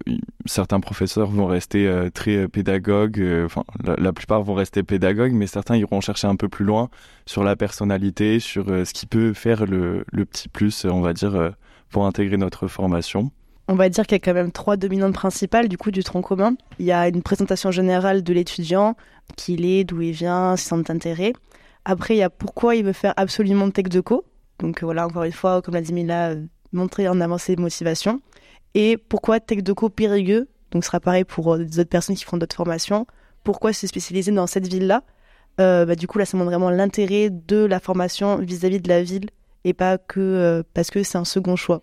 certains 0.46 0.80
professeurs 0.80 1.30
vont 1.30 1.48
rester 1.48 1.86
euh, 1.86 2.10
très 2.10 2.48
pédagogues, 2.48 3.22
enfin 3.44 3.66
la, 3.84 4.14
plupart 4.14 4.42
vont 4.44 4.54
rester 4.54 4.82
pédagogues, 4.84 5.34
mais 5.34 5.48
certains 5.48 5.76
iront 5.76 6.00
chercher 6.00 6.28
un 6.28 6.38
peu 6.38 6.48
plus 6.48 6.64
loin 6.64 6.90
sur 7.26 7.44
la 7.44 7.58
personnalité, 7.58 8.40
sur 8.40 8.68
ce 8.68 8.94
qui 8.94 9.06
peut 9.06 9.34
faire 9.34 9.66
le, 9.66 10.06
le 10.14 10.24
petit 10.24 10.48
plus, 10.48 10.86
on 10.86 11.02
va 11.02 11.12
dire, 11.12 11.52
pour 11.90 12.06
intégrer 12.06 12.38
notre 12.38 12.70
formation 12.70 13.32
on 13.68 13.76
va 13.76 13.90
dire 13.90 14.06
qu'il 14.06 14.16
y 14.16 14.22
a 14.22 14.24
quand 14.24 14.34
même 14.34 14.52
trois 14.52 14.78
dominantes 14.78 15.14
principales 15.14 15.68
du 15.68 15.78
coup 15.78 15.92
du 15.92 16.04
tronc 16.04 16.22
commun. 16.22 16.56
Il 16.80 16.86
y 16.86 16.92
a 16.92 17.08
une 17.08 17.22
présentation 17.22 17.72
générale 17.72 18.24
de 18.24 18.34
l'étudiant, 18.34 18.96
qui 19.36 19.54
il 19.56 19.66
est, 19.66 19.84
d'où 19.84 20.02
il 20.02 20.12
vient, 20.12 20.56
ses 20.56 20.70
centres 20.70 20.86
d'intérêt. 20.86 21.34
Après, 21.86 22.16
il 22.16 22.18
y 22.18 22.24
a 22.24 22.30
pourquoi 22.30 22.76
il 22.76 22.84
veut 22.84 22.94
faire 22.94 23.14
absolument 23.18 23.70
tech 23.70 23.86
de 23.86 24.02
co. 24.02 24.26
Donc 24.60 24.84
voilà, 24.84 25.06
encore 25.06 25.24
une 25.24 25.32
fois, 25.32 25.62
comme 25.62 25.74
l'a 25.74 25.82
dit 25.82 25.94
Mila, 25.94 26.32
euh, 26.32 26.46
montrer 26.72 27.08
en 27.08 27.20
avant 27.22 27.38
ses 27.38 27.56
motivations. 27.56 28.22
Et 28.74 28.98
pourquoi 28.98 29.40
tech 29.40 29.64
de 29.64 29.74
co 29.74 29.90
Périgueux 29.90 30.48
Donc 30.72 30.84
ce 30.84 30.88
sera 30.88 31.00
pareil 31.00 31.24
pour 31.24 31.54
euh, 31.54 31.64
des 31.64 31.80
autres 31.80 31.90
personnes 31.90 32.16
qui 32.16 32.24
font 32.24 32.38
d'autres 32.38 32.56
formations. 32.56 33.06
Pourquoi 33.44 33.74
se 33.74 33.88
spécialiser 33.88 34.32
dans 34.32 34.48
cette 34.48 34.68
ville-là? 34.68 35.04
Euh, 35.60 35.86
bah, 35.86 35.96
Du 35.96 36.08
coup, 36.08 36.20
là, 36.20 36.26
ça 36.26 36.38
montre 36.38 36.50
vraiment 36.50 36.70
l'intérêt 36.70 37.30
de 37.30 37.66
la 37.66 37.80
formation 37.80 38.38
vis-à-vis 38.38 38.82
de 38.82 38.90
la 38.90 39.04
ville 39.04 39.30
et 39.64 39.74
pas 39.74 39.98
que 39.98 40.64
parce 40.74 40.92
que 40.92 41.04
c'est 41.04 41.18
un 41.18 41.26
second 41.26 41.56
choix. 41.56 41.82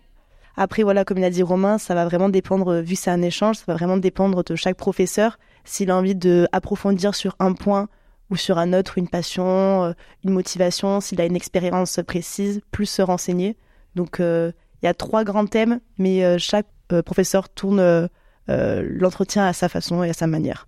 Après, 0.57 0.83
voilà, 0.83 1.03
comme 1.03 1.17
il 1.17 1.23
a 1.23 1.29
dit 1.29 1.43
Romain, 1.43 1.77
ça 1.77 1.95
va 1.95 2.05
vraiment 2.05 2.29
dépendre, 2.29 2.69
euh, 2.69 2.81
vu 2.81 2.95
que 2.95 3.01
c'est 3.01 3.11
un 3.11 3.21
échange, 3.21 3.57
ça 3.57 3.63
va 3.67 3.73
vraiment 3.73 3.97
dépendre 3.97 4.43
de 4.43 4.55
chaque 4.55 4.77
professeur. 4.77 5.37
S'il 5.65 5.91
a 5.91 5.97
envie 5.97 6.15
de 6.15 6.47
approfondir 6.51 7.13
sur 7.13 7.35
un 7.39 7.53
point 7.53 7.89
ou 8.29 8.37
sur 8.37 8.57
un 8.57 8.73
autre, 8.73 8.97
une 8.97 9.09
passion, 9.09 9.83
euh, 9.83 9.93
une 10.23 10.31
motivation, 10.31 11.01
s'il 11.01 11.19
a 11.19 11.25
une 11.25 11.35
expérience 11.35 11.99
précise, 12.07 12.61
plus 12.71 12.85
se 12.85 13.01
renseigner. 13.01 13.57
Donc, 13.95 14.19
euh, 14.19 14.51
il 14.81 14.85
y 14.85 14.89
a 14.89 14.93
trois 14.93 15.23
grands 15.23 15.45
thèmes, 15.45 15.79
mais 15.97 16.37
chaque 16.37 16.67
professeur 17.05 17.49
tourne 17.49 18.07
l'entretien 18.47 19.47
à 19.47 19.53
sa 19.53 19.67
façon 19.67 20.03
et 20.03 20.09
à 20.09 20.13
sa 20.13 20.27
manière. 20.27 20.67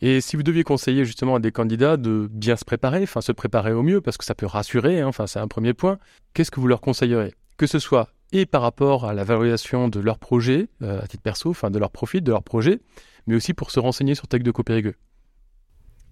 Et 0.00 0.22
si 0.22 0.36
vous 0.36 0.42
deviez 0.42 0.62
conseiller 0.62 1.04
justement 1.04 1.34
à 1.34 1.38
des 1.40 1.52
candidats 1.52 1.98
de 1.98 2.28
bien 2.30 2.56
se 2.56 2.64
préparer, 2.64 3.02
enfin 3.02 3.20
se 3.20 3.32
préparer 3.32 3.72
au 3.72 3.82
mieux, 3.82 4.00
parce 4.00 4.16
que 4.16 4.24
ça 4.24 4.34
peut 4.34 4.46
rassurer, 4.46 5.00
hein, 5.00 5.08
enfin 5.08 5.26
c'est 5.26 5.40
un 5.40 5.48
premier 5.48 5.74
point, 5.74 5.98
qu'est-ce 6.32 6.50
que 6.50 6.60
vous 6.60 6.68
leur 6.68 6.80
conseillerez? 6.80 7.34
Que 7.58 7.66
ce 7.66 7.78
soit 7.78 8.08
et 8.32 8.46
par 8.46 8.62
rapport 8.62 9.04
à 9.06 9.14
la 9.14 9.24
valorisation 9.24 9.88
de 9.88 10.00
leur 10.00 10.18
projet, 10.18 10.68
euh, 10.82 11.00
à 11.00 11.06
titre 11.06 11.22
perso, 11.22 11.50
enfin 11.50 11.70
de 11.70 11.78
leur 11.78 11.90
profit, 11.90 12.20
de 12.20 12.30
leur 12.30 12.42
projet, 12.42 12.80
mais 13.26 13.34
aussi 13.34 13.54
pour 13.54 13.70
se 13.70 13.80
renseigner 13.80 14.14
sur 14.14 14.28
Tech 14.28 14.42
de 14.42 14.50
Copérigueux. 14.50 14.94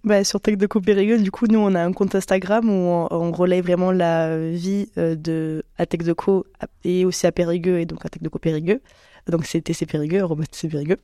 Bah, 0.03 0.23
sur 0.23 0.39
Tech 0.39 0.57
de 0.57 0.65
Copérigueux, 0.65 1.19
du 1.19 1.31
coup, 1.31 1.45
nous, 1.47 1.59
on 1.59 1.75
a 1.75 1.83
un 1.83 1.91
compte 1.91 2.15
Instagram 2.15 2.69
où 2.69 3.07
on, 3.11 3.31
relaie 3.31 3.61
vraiment 3.61 3.91
la 3.91 4.49
vie 4.49 4.89
euh, 4.97 5.15
de 5.15 5.63
à 5.77 5.85
Tech 5.85 6.01
de 6.01 6.13
Co 6.13 6.45
et 6.83 7.05
aussi 7.05 7.27
à 7.27 7.31
Périgueux 7.31 7.79
et 7.79 7.85
donc 7.85 8.05
à 8.05 8.09
Tech 8.09 8.21
de 8.21 8.29
Copérigueux. 8.29 8.81
Donc 9.27 9.45
c'est 9.45 9.61
TC 9.61 9.85
Périgueux, 9.85 10.23
Robot 10.23 10.43
TC 10.43 10.69
Périgueux. 10.69 10.97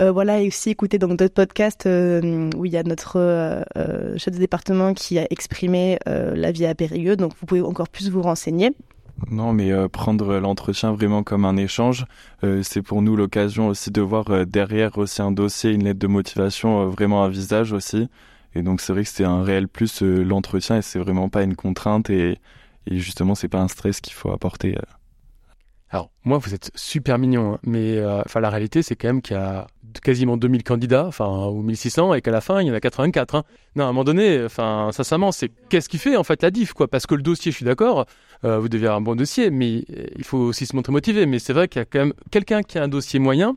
Euh, 0.00 0.12
voilà, 0.12 0.40
et 0.40 0.48
aussi 0.48 0.70
écouter 0.70 0.98
donc 0.98 1.18
d'autres 1.18 1.34
podcasts 1.34 1.86
où 1.86 2.64
il 2.64 2.72
y 2.72 2.78
a 2.78 2.82
notre 2.82 3.62
chef 4.16 4.32
de 4.32 4.38
département 4.38 4.94
qui 4.94 5.18
a 5.18 5.26
exprimé 5.28 5.98
la 6.06 6.52
vie 6.52 6.64
à 6.64 6.74
Périgueux, 6.74 7.16
donc 7.16 7.32
vous 7.38 7.44
pouvez 7.44 7.60
encore 7.60 7.90
plus 7.90 8.08
vous 8.08 8.22
renseigner. 8.22 8.72
Non, 9.28 9.52
mais 9.52 9.70
euh, 9.70 9.88
prendre 9.88 10.38
l'entretien 10.38 10.92
vraiment 10.92 11.22
comme 11.22 11.44
un 11.44 11.56
échange, 11.56 12.06
euh, 12.42 12.62
c'est 12.62 12.82
pour 12.82 13.02
nous 13.02 13.16
l'occasion 13.16 13.68
aussi 13.68 13.90
de 13.90 14.00
voir 14.00 14.30
euh, 14.30 14.44
derrière 14.44 14.96
aussi 14.98 15.20
un 15.20 15.30
dossier, 15.30 15.72
une 15.72 15.84
lettre 15.84 15.98
de 15.98 16.06
motivation, 16.06 16.88
vraiment 16.88 17.24
un 17.24 17.28
visage 17.28 17.72
aussi. 17.72 18.08
Et 18.54 18.62
donc 18.62 18.80
c'est 18.80 18.92
vrai 18.92 19.04
que 19.04 19.10
c'est 19.10 19.24
un 19.24 19.42
réel 19.42 19.68
plus 19.68 20.02
l'entretien 20.02 20.78
et 20.78 20.82
c'est 20.82 20.98
vraiment 20.98 21.28
pas 21.28 21.42
une 21.42 21.54
contrainte 21.54 22.10
et, 22.10 22.38
et 22.86 22.98
justement 22.98 23.34
c'est 23.34 23.48
pas 23.48 23.60
un 23.60 23.68
stress 23.68 24.00
qu'il 24.00 24.14
faut 24.14 24.32
apporter. 24.32 24.76
Alors 25.90 26.10
moi 26.24 26.38
vous 26.38 26.54
êtes 26.54 26.70
super 26.74 27.18
mignon, 27.18 27.54
hein, 27.54 27.58
mais 27.64 28.00
enfin 28.24 28.40
la 28.40 28.50
réalité 28.50 28.82
c'est 28.82 28.96
quand 28.96 29.08
même 29.08 29.22
qu'il 29.22 29.36
y 29.36 29.40
a 29.40 29.66
quasiment 30.04 30.36
2000 30.36 30.62
candidats, 30.62 31.06
enfin 31.06 31.48
ou 31.48 31.62
1600 31.62 32.14
et 32.14 32.20
qu'à 32.20 32.30
la 32.30 32.40
fin 32.40 32.60
il 32.60 32.68
y 32.68 32.70
en 32.70 32.74
a 32.74 32.80
84. 32.80 33.34
Hein. 33.34 33.42
Non, 33.74 33.84
à 33.84 33.88
un 33.88 33.90
moment 33.90 34.04
donné, 34.04 34.44
enfin 34.44 34.90
sincèrement 34.92 35.32
c'est 35.32 35.50
qu'est-ce 35.68 35.88
qui 35.88 35.98
fait 35.98 36.16
en 36.16 36.22
fait 36.22 36.42
la 36.42 36.52
diff 36.52 36.72
quoi? 36.74 36.86
Parce 36.86 37.06
que 37.06 37.16
le 37.16 37.22
dossier, 37.22 37.50
je 37.50 37.56
suis 37.56 37.66
d'accord 37.66 38.06
euh, 38.44 38.58
vous 38.58 38.68
devez 38.68 38.86
avoir 38.86 38.98
un 38.98 39.02
bon 39.02 39.14
dossier, 39.14 39.50
mais 39.50 39.84
euh, 39.90 40.06
il 40.16 40.24
faut 40.24 40.38
aussi 40.38 40.66
se 40.66 40.74
montrer 40.74 40.92
motivé. 40.92 41.26
Mais 41.26 41.38
c'est 41.38 41.52
vrai 41.52 41.68
qu'il 41.68 41.80
y 41.80 41.82
a 41.82 41.84
quand 41.84 41.98
même 41.98 42.14
quelqu'un 42.30 42.62
qui 42.62 42.78
a 42.78 42.82
un 42.82 42.88
dossier 42.88 43.18
moyen. 43.18 43.56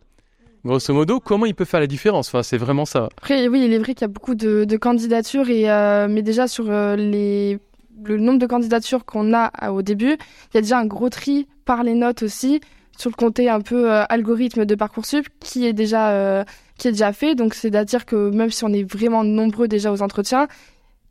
Grosso 0.65 0.93
modo, 0.93 1.19
comment 1.19 1.45
il 1.45 1.55
peut 1.55 1.65
faire 1.65 1.79
la 1.79 1.87
différence? 1.87 2.29
Enfin, 2.29 2.43
c'est 2.43 2.57
vraiment 2.57 2.85
ça. 2.85 3.09
Après, 3.17 3.47
oui, 3.47 3.63
il 3.65 3.73
est 3.73 3.77
vrai 3.77 3.93
qu'il 3.93 4.01
y 4.01 4.05
a 4.05 4.09
beaucoup 4.09 4.35
de, 4.35 4.77
candidatures, 4.77 5.49
et, 5.49 5.69
euh, 5.69 6.07
mais 6.09 6.21
déjà 6.21 6.47
sur 6.47 6.65
les, 6.95 7.59
le 8.03 8.17
nombre 8.17 8.39
de 8.39 8.45
candidatures 8.45 9.05
qu'on 9.05 9.33
a 9.33 9.51
au 9.71 9.81
début, 9.81 10.17
il 10.51 10.55
y 10.55 10.57
a 10.57 10.61
déjà 10.61 10.79
un 10.79 10.85
gros 10.85 11.09
tri 11.09 11.47
par 11.65 11.83
les 11.83 11.93
notes 11.93 12.23
aussi 12.23 12.61
sur 12.97 13.09
le 13.09 13.15
côté 13.15 13.49
un 13.49 13.61
peu 13.61 13.89
algorithme 13.91 14.65
de 14.65 14.75
parcoursup 14.75 15.27
qui 15.39 15.65
est 15.65 15.73
déjà 15.73 16.45
qui 16.77 16.87
est 16.87 16.91
déjà 16.91 17.13
fait. 17.13 17.35
Donc 17.35 17.53
c'est-à-dire 17.53 18.05
que 18.05 18.29
même 18.29 18.49
si 18.49 18.63
on 18.63 18.69
est 18.69 18.83
vraiment 18.83 19.23
nombreux 19.23 19.67
déjà 19.67 19.91
aux 19.91 20.01
entretiens, 20.01 20.47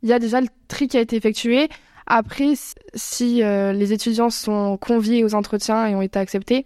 il 0.01 0.09
y 0.09 0.13
a 0.13 0.19
déjà 0.19 0.41
le 0.41 0.47
tri 0.67 0.87
qui 0.87 0.97
a 0.97 1.01
été 1.01 1.15
effectué. 1.15 1.69
Après, 2.05 2.53
si 2.93 3.41
euh, 3.41 3.71
les 3.71 3.93
étudiants 3.93 4.29
sont 4.29 4.77
conviés 4.77 5.23
aux 5.23 5.35
entretiens 5.35 5.87
et 5.87 5.95
ont 5.95 6.01
été 6.01 6.19
acceptés, 6.19 6.65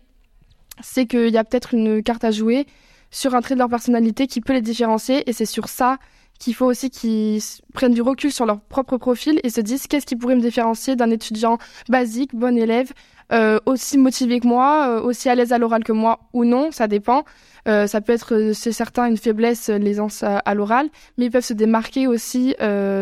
c'est 0.81 1.05
qu'il 1.05 1.29
y 1.29 1.37
a 1.37 1.43
peut-être 1.43 1.73
une 1.73 2.01
carte 2.01 2.23
à 2.23 2.31
jouer 2.31 2.65
sur 3.11 3.35
un 3.35 3.41
trait 3.41 3.53
de 3.53 3.59
leur 3.59 3.69
personnalité 3.69 4.27
qui 4.27 4.41
peut 4.41 4.53
les 4.53 4.61
différencier 4.61 5.29
et 5.29 5.33
c'est 5.33 5.45
sur 5.45 5.69
ça 5.69 5.97
qu'il 6.39 6.53
faut 6.55 6.65
aussi 6.65 6.89
qu'ils 6.89 7.41
prennent 7.73 7.93
du 7.93 8.01
recul 8.01 8.31
sur 8.31 8.45
leur 8.45 8.59
propre 8.59 8.97
profil 8.97 9.39
et 9.43 9.49
se 9.49 9.61
disent 9.61 9.87
qu'est-ce 9.87 10.05
qui 10.05 10.15
pourrait 10.15 10.35
me 10.35 10.41
différencier 10.41 10.95
d'un 10.95 11.09
étudiant 11.09 11.57
basique, 11.89 12.35
bon 12.35 12.57
élève, 12.57 12.91
euh, 13.33 13.59
aussi 13.65 13.97
motivé 13.97 14.39
que 14.39 14.47
moi, 14.47 14.87
euh, 14.89 15.01
aussi 15.01 15.29
à 15.29 15.35
l'aise 15.35 15.51
à 15.51 15.57
l'oral 15.57 15.83
que 15.83 15.91
moi 15.91 16.19
ou 16.33 16.45
non, 16.45 16.71
ça 16.71 16.87
dépend. 16.87 17.23
ça 17.65 18.01
peut 18.01 18.13
être, 18.13 18.53
c'est 18.53 18.71
certain, 18.71 19.07
une 19.07 19.17
faiblesse, 19.17 19.69
l'aisance 19.69 20.23
à, 20.23 20.37
à 20.37 20.53
l'oral, 20.53 20.89
mais 21.17 21.25
ils 21.25 21.31
peuvent 21.31 21.43
se 21.43 21.53
démarquer 21.53 22.07
aussi 22.07 22.55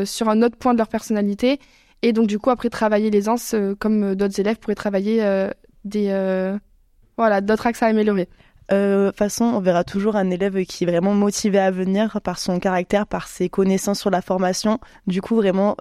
sur 0.05 0.29
un 0.29 0.41
autre 0.41 0.57
point 0.57 0.73
de 0.73 0.79
leur 0.79 0.87
personnalité 0.87 1.59
et 2.05 2.13
donc, 2.13 2.27
du 2.27 2.37
coup, 2.37 2.51
après, 2.51 2.69
travailler 2.69 3.09
l'aisance, 3.09 3.55
euh, 3.55 3.73
comme 3.73 4.03
euh, 4.03 4.15
d'autres 4.15 4.39
élèves 4.39 4.57
pourraient 4.57 4.75
travailler 4.75 5.23
euh, 5.23 5.49
des, 5.85 6.09
voilà, 7.17 7.41
d'autres 7.41 7.65
axes 7.65 7.81
à 7.81 7.87
améliorer. 7.87 8.29
De 8.69 9.07
toute 9.07 9.17
façon, 9.17 9.45
on 9.45 9.60
verra 9.60 9.84
toujours 9.84 10.15
un 10.15 10.29
élève 10.29 10.63
qui 10.65 10.84
est 10.84 10.88
vraiment 10.88 11.13
motivé 11.13 11.60
à 11.60 11.72
venir 11.72 12.19
par 12.22 12.39
son 12.39 12.60
caractère, 12.60 13.05
par 13.05 13.27
ses 13.27 13.50
connaissances 13.50 14.00
sur 14.00 14.10
la 14.10 14.22
formation. 14.22 14.79
Du 15.07 15.22
coup, 15.22 15.36
vraiment, 15.36 15.75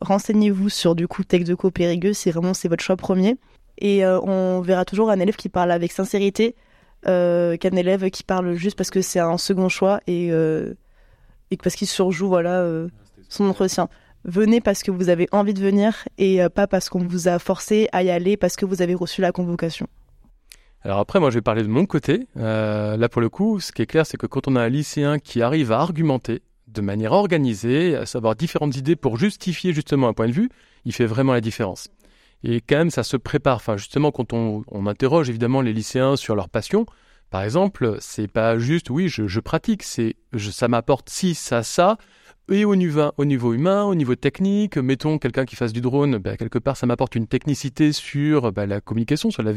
renseignez-vous 0.00 0.68
sur 0.68 0.94
du 0.94 1.06
coup 1.06 1.24
Tech 1.24 1.44
de 1.44 1.54
Co 1.54 1.70
Périgueux 1.70 2.12
si 2.12 2.30
vraiment 2.30 2.54
c'est 2.54 2.68
votre 2.68 2.82
choix 2.82 2.96
premier. 2.96 3.36
Et 3.78 4.04
on 4.04 4.60
verra 4.60 4.84
toujours 4.84 5.10
un 5.10 5.20
élève 5.20 5.36
qui 5.36 5.48
parle 5.48 5.70
avec 5.70 5.92
sincérité, 5.92 6.56
qu'un 7.04 7.76
élève 7.76 8.10
qui 8.10 8.24
parle 8.24 8.54
juste 8.54 8.76
parce 8.76 8.90
que 8.90 9.02
c'est 9.02 9.20
un 9.20 9.38
second 9.38 9.68
choix 9.68 10.00
et, 10.06 10.28
et 10.28 11.56
parce 11.62 11.76
qu'il 11.76 11.86
surjoue 11.86 12.28
voilà 12.28 12.66
son 13.28 13.48
entretien 13.48 13.88
venez 14.26 14.60
parce 14.60 14.82
que 14.82 14.90
vous 14.90 15.08
avez 15.08 15.28
envie 15.32 15.54
de 15.54 15.60
venir 15.60 16.06
et 16.18 16.42
euh, 16.42 16.48
pas 16.48 16.66
parce 16.66 16.88
qu'on 16.88 17.06
vous 17.06 17.28
a 17.28 17.38
forcé 17.38 17.88
à 17.92 18.02
y 18.02 18.10
aller 18.10 18.36
parce 18.36 18.56
que 18.56 18.66
vous 18.66 18.82
avez 18.82 18.94
reçu 18.94 19.20
la 19.20 19.32
convocation. 19.32 19.86
Alors 20.86 21.00
après, 21.00 21.18
moi, 21.18 21.30
je 21.30 21.34
vais 21.34 21.42
parler 21.42 21.64
de 21.64 21.68
mon 21.68 21.84
côté. 21.84 22.28
Euh, 22.36 22.96
là, 22.96 23.08
pour 23.08 23.20
le 23.20 23.28
coup, 23.28 23.58
ce 23.58 23.72
qui 23.72 23.82
est 23.82 23.86
clair, 23.86 24.06
c'est 24.06 24.16
que 24.16 24.28
quand 24.28 24.46
on 24.46 24.54
a 24.54 24.62
un 24.62 24.68
lycéen 24.68 25.18
qui 25.18 25.42
arrive 25.42 25.72
à 25.72 25.80
argumenter 25.80 26.42
de 26.68 26.80
manière 26.80 27.10
organisée, 27.10 27.96
à 27.96 28.06
savoir 28.06 28.36
différentes 28.36 28.76
idées 28.76 28.94
pour 28.94 29.18
justifier 29.18 29.72
justement 29.72 30.06
un 30.06 30.12
point 30.12 30.28
de 30.28 30.32
vue, 30.32 30.48
il 30.84 30.92
fait 30.92 31.06
vraiment 31.06 31.32
la 31.32 31.40
différence. 31.40 31.88
Et 32.44 32.60
quand 32.60 32.76
même, 32.76 32.90
ça 32.90 33.02
se 33.02 33.16
prépare. 33.16 33.56
Enfin, 33.56 33.76
justement, 33.76 34.12
quand 34.12 34.32
on, 34.32 34.86
interroge 34.86 35.28
évidemment 35.28 35.60
les 35.60 35.72
lycéens 35.72 36.14
sur 36.14 36.36
leur 36.36 36.48
passion, 36.48 36.86
par 37.30 37.42
exemple, 37.42 37.96
c'est 37.98 38.30
pas 38.30 38.56
juste, 38.56 38.88
oui, 38.88 39.08
je, 39.08 39.40
pratique, 39.40 39.82
c'est, 39.82 40.14
ça 40.38 40.68
m'apporte 40.68 41.10
ci, 41.10 41.34
ça, 41.34 41.64
ça, 41.64 41.98
et 42.48 42.64
au 42.64 42.76
niveau, 42.76 43.10
au 43.16 43.24
niveau 43.24 43.54
humain, 43.54 43.84
au 43.84 43.96
niveau 43.96 44.14
technique, 44.14 44.76
mettons 44.76 45.18
quelqu'un 45.18 45.44
qui 45.44 45.56
fasse 45.56 45.72
du 45.72 45.80
drone, 45.80 46.18
bah, 46.18 46.36
quelque 46.36 46.60
part 46.60 46.76
ça 46.76 46.86
m'apporte 46.86 47.16
une 47.16 47.26
technicité 47.26 47.90
sur 47.92 48.52
bah, 48.52 48.66
la 48.66 48.80
communication, 48.80 49.32
sur 49.32 49.42
la, 49.42 49.52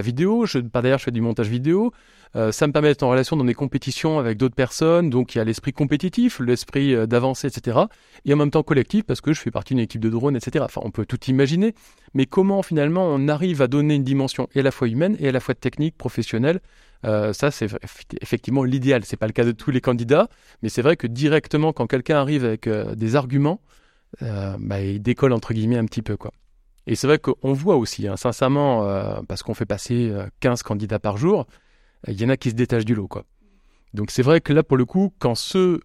vidéo. 0.00 0.46
Par 0.72 0.80
derrière, 0.80 0.98
je 0.98 1.04
fais 1.04 1.10
du 1.10 1.20
montage 1.20 1.48
vidéo. 1.48 1.92
Euh, 2.36 2.50
ça 2.50 2.66
me 2.66 2.72
permet 2.72 2.88
d'être 2.88 3.02
en 3.02 3.10
relation 3.10 3.36
dans 3.36 3.44
des 3.44 3.54
compétitions 3.54 4.18
avec 4.18 4.38
d'autres 4.38 4.54
personnes, 4.54 5.10
donc 5.10 5.34
il 5.34 5.38
y 5.38 5.40
a 5.40 5.44
l'esprit 5.44 5.72
compétitif, 5.72 6.40
l'esprit 6.40 6.94
euh, 6.94 7.06
d'avancer, 7.06 7.48
etc. 7.48 7.78
Et 8.24 8.32
en 8.32 8.36
même 8.36 8.50
temps 8.50 8.62
collectif, 8.62 9.04
parce 9.04 9.20
que 9.20 9.32
je 9.32 9.40
fais 9.40 9.50
partie 9.50 9.74
d'une 9.74 9.82
équipe 9.82 10.00
de 10.00 10.08
drone, 10.08 10.36
etc. 10.36 10.64
Enfin, 10.64 10.80
on 10.84 10.90
peut 10.90 11.04
tout 11.04 11.22
imaginer, 11.26 11.74
mais 12.14 12.26
comment 12.26 12.62
finalement 12.62 13.04
on 13.04 13.28
arrive 13.28 13.60
à 13.60 13.66
donner 13.66 13.96
une 13.96 14.04
dimension 14.04 14.48
et 14.54 14.60
à 14.60 14.62
la 14.62 14.70
fois 14.70 14.88
humaine 14.88 15.16
et 15.18 15.28
à 15.28 15.32
la 15.32 15.40
fois 15.40 15.54
technique, 15.54 15.98
professionnelle 15.98 16.60
euh, 17.04 17.32
ça, 17.32 17.50
c'est 17.50 17.68
effectivement 18.20 18.64
l'idéal. 18.64 19.04
C'est 19.04 19.16
pas 19.16 19.26
le 19.26 19.32
cas 19.32 19.44
de 19.44 19.52
tous 19.52 19.70
les 19.70 19.80
candidats, 19.80 20.28
mais 20.62 20.68
c'est 20.68 20.82
vrai 20.82 20.96
que 20.96 21.06
directement, 21.06 21.72
quand 21.72 21.86
quelqu'un 21.86 22.16
arrive 22.16 22.44
avec 22.44 22.66
euh, 22.66 22.94
des 22.94 23.16
arguments, 23.16 23.60
euh, 24.22 24.56
bah, 24.58 24.80
il 24.80 25.00
décolle 25.00 25.32
entre 25.32 25.54
guillemets 25.54 25.78
un 25.78 25.86
petit 25.86 26.02
peu, 26.02 26.16
quoi. 26.16 26.32
Et 26.86 26.94
c'est 26.94 27.06
vrai 27.06 27.18
qu'on 27.18 27.52
voit 27.52 27.76
aussi, 27.76 28.08
hein, 28.08 28.16
sincèrement, 28.16 28.84
parce 29.28 29.42
qu'on 29.42 29.54
fait 29.54 29.66
passer 29.66 30.12
15 30.40 30.62
candidats 30.62 30.98
par 30.98 31.18
jour, 31.18 31.46
il 32.08 32.20
y 32.20 32.24
en 32.24 32.30
a 32.30 32.36
qui 32.36 32.50
se 32.50 32.54
détachent 32.54 32.86
du 32.86 32.94
lot, 32.94 33.06
quoi. 33.06 33.24
Donc 33.92 34.10
c'est 34.10 34.22
vrai 34.22 34.40
que 34.40 34.52
là, 34.52 34.62
pour 34.62 34.76
le 34.76 34.86
coup, 34.86 35.12
quand 35.18 35.34
ceux 35.34 35.80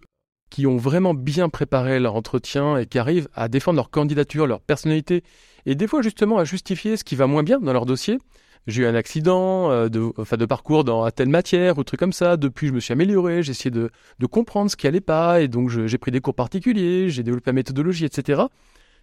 qui 0.50 0.66
ont 0.66 0.78
vraiment 0.78 1.12
bien 1.12 1.48
préparé 1.48 2.00
leur 2.00 2.16
entretien 2.16 2.78
et 2.78 2.86
qui 2.86 2.98
arrivent 2.98 3.28
à 3.34 3.48
défendre 3.48 3.76
leur 3.76 3.90
candidature, 3.90 4.46
leur 4.46 4.60
personnalité, 4.60 5.22
et 5.66 5.74
des 5.74 5.86
fois 5.86 6.02
justement 6.02 6.38
à 6.38 6.44
justifier 6.44 6.96
ce 6.96 7.04
qui 7.04 7.14
va 7.14 7.26
moins 7.26 7.42
bien 7.42 7.60
dans 7.60 7.72
leur 7.72 7.84
dossier, 7.84 8.18
j'ai 8.66 8.82
eu 8.82 8.86
un 8.86 8.94
accident 8.94 9.70
euh, 9.70 9.88
de, 9.88 10.10
enfin, 10.16 10.36
de 10.36 10.46
parcours 10.46 10.84
dans 10.84 11.08
telle 11.10 11.28
matière 11.28 11.78
ou 11.78 11.84
truc 11.84 12.00
comme 12.00 12.12
ça. 12.12 12.36
Depuis, 12.36 12.68
je 12.68 12.72
me 12.72 12.80
suis 12.80 12.92
amélioré, 12.92 13.42
j'ai 13.42 13.52
essayé 13.52 13.70
de, 13.70 13.90
comprendre 14.26 14.70
ce 14.70 14.76
qui 14.76 14.86
allait 14.86 15.00
pas, 15.00 15.40
et 15.40 15.48
donc 15.48 15.70
j'ai 15.70 15.98
pris 15.98 16.10
des 16.10 16.20
cours 16.20 16.34
particuliers, 16.34 17.08
j'ai 17.10 17.22
développé 17.22 17.50
la 17.50 17.54
méthodologie, 17.54 18.04
etc. 18.04 18.42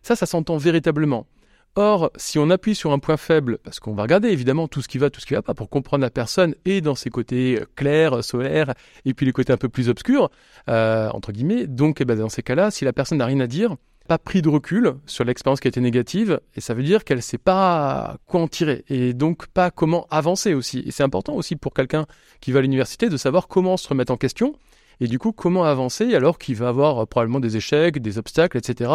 Ça, 0.01 0.15
ça 0.15 0.25
s'entend 0.25 0.57
véritablement. 0.57 1.27
Or, 1.75 2.11
si 2.17 2.37
on 2.37 2.51
appuie 2.51 2.75
sur 2.75 2.91
un 2.91 2.99
point 2.99 3.17
faible, 3.17 3.57
parce 3.63 3.79
qu'on 3.79 3.95
va 3.95 4.03
regarder 4.03 4.29
évidemment 4.29 4.67
tout 4.67 4.83
ce 4.83 4.87
qui 4.87 4.99
va, 4.99 5.09
tout 5.09 5.19
ce 5.19 5.25
qui 5.25 5.33
va 5.33 5.41
pas, 5.41 5.55
pour 5.55 5.69
comprendre 5.69 6.03
la 6.03 6.11
personne 6.11 6.53
et 6.65 6.81
dans 6.81 6.93
ses 6.93 7.09
côtés 7.09 7.61
euh, 7.61 7.65
clairs, 7.75 8.23
solaires, 8.23 8.73
et 9.05 9.15
puis 9.15 9.25
les 9.25 9.31
côtés 9.31 9.53
un 9.53 9.57
peu 9.57 9.69
plus 9.69 9.89
obscurs, 9.89 10.29
euh, 10.69 11.09
entre 11.09 11.31
guillemets, 11.31 11.65
donc 11.65 11.99
eh 11.99 12.05
ben, 12.05 12.15
dans 12.15 12.29
ces 12.29 12.43
cas-là, 12.43 12.69
si 12.69 12.85
la 12.85 12.93
personne 12.93 13.17
n'a 13.17 13.25
rien 13.25 13.39
à 13.39 13.47
dire, 13.47 13.75
pas 14.07 14.17
pris 14.17 14.41
de 14.41 14.49
recul 14.49 14.95
sur 15.05 15.23
l'expérience 15.23 15.59
qui 15.59 15.67
a 15.67 15.69
été 15.69 15.81
négative, 15.81 16.39
et 16.55 16.61
ça 16.61 16.73
veut 16.73 16.83
dire 16.83 17.03
qu'elle 17.03 17.21
sait 17.21 17.37
pas 17.37 18.17
quoi 18.25 18.41
en 18.41 18.47
tirer, 18.47 18.83
et 18.89 19.13
donc 19.13 19.47
pas 19.47 19.71
comment 19.71 20.07
avancer 20.09 20.53
aussi. 20.53 20.83
Et 20.85 20.91
c'est 20.91 21.03
important 21.03 21.33
aussi 21.33 21.55
pour 21.55 21.73
quelqu'un 21.73 22.05
qui 22.41 22.51
va 22.51 22.59
à 22.59 22.61
l'université 22.61 23.09
de 23.09 23.17
savoir 23.17 23.47
comment 23.47 23.77
se 23.77 23.87
remettre 23.87 24.11
en 24.11 24.17
question, 24.17 24.55
et 24.99 25.07
du 25.07 25.19
coup 25.19 25.31
comment 25.31 25.63
avancer 25.63 26.15
alors 26.15 26.37
qu'il 26.37 26.55
va 26.55 26.67
avoir 26.67 27.07
probablement 27.07 27.39
des 27.39 27.57
échecs, 27.57 28.01
des 28.01 28.17
obstacles, 28.17 28.57
etc. 28.57 28.91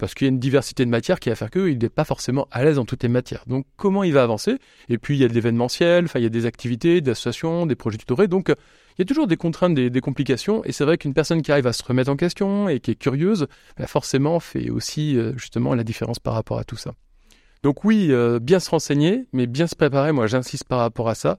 Parce 0.00 0.14
qu'il 0.14 0.26
y 0.26 0.30
a 0.30 0.32
une 0.32 0.38
diversité 0.40 0.86
de 0.86 0.90
matières 0.90 1.20
qui 1.20 1.28
va 1.28 1.34
faire 1.34 1.50
qu'il 1.50 1.76
n'est 1.76 1.88
pas 1.90 2.04
forcément 2.04 2.48
à 2.50 2.64
l'aise 2.64 2.76
dans 2.76 2.86
toutes 2.86 3.02
les 3.02 3.10
matières. 3.10 3.44
Donc 3.46 3.66
comment 3.76 4.02
il 4.02 4.14
va 4.14 4.22
avancer? 4.22 4.56
Et 4.88 4.96
puis 4.96 5.14
il 5.14 5.20
y 5.20 5.24
a 5.24 5.28
de 5.28 5.34
l'événementiel, 5.34 6.06
il 6.14 6.22
y 6.22 6.26
a 6.26 6.30
des 6.30 6.46
activités, 6.46 7.02
des 7.02 7.10
associations, 7.10 7.66
des 7.66 7.74
projets 7.74 7.98
tutorés, 7.98 8.26
donc 8.26 8.48
il 8.48 8.98
y 8.98 9.02
a 9.02 9.04
toujours 9.04 9.26
des 9.26 9.36
contraintes, 9.36 9.74
des, 9.74 10.00
complications, 10.00 10.64
et 10.64 10.72
c'est 10.72 10.84
vrai 10.84 10.96
qu'une 10.96 11.12
personne 11.12 11.42
qui 11.42 11.52
arrive 11.52 11.66
à 11.66 11.74
se 11.74 11.84
remettre 11.84 12.10
en 12.10 12.16
question 12.16 12.70
et 12.70 12.80
qui 12.80 12.92
est 12.92 12.94
curieuse, 12.94 13.46
bah, 13.76 13.86
forcément 13.86 14.40
fait 14.40 14.70
aussi 14.70 15.18
euh, 15.18 15.34
justement 15.36 15.74
la 15.74 15.84
différence 15.84 16.18
par 16.18 16.32
rapport 16.32 16.58
à 16.58 16.64
tout 16.64 16.76
ça. 16.76 16.94
Donc 17.62 17.84
oui, 17.84 18.08
euh, 18.10 18.38
bien 18.40 18.58
se 18.58 18.70
renseigner, 18.70 19.26
mais 19.34 19.46
bien 19.46 19.66
se 19.66 19.76
préparer, 19.76 20.12
moi 20.12 20.26
j'insiste 20.26 20.64
par 20.64 20.78
rapport 20.78 21.10
à 21.10 21.14
ça, 21.14 21.38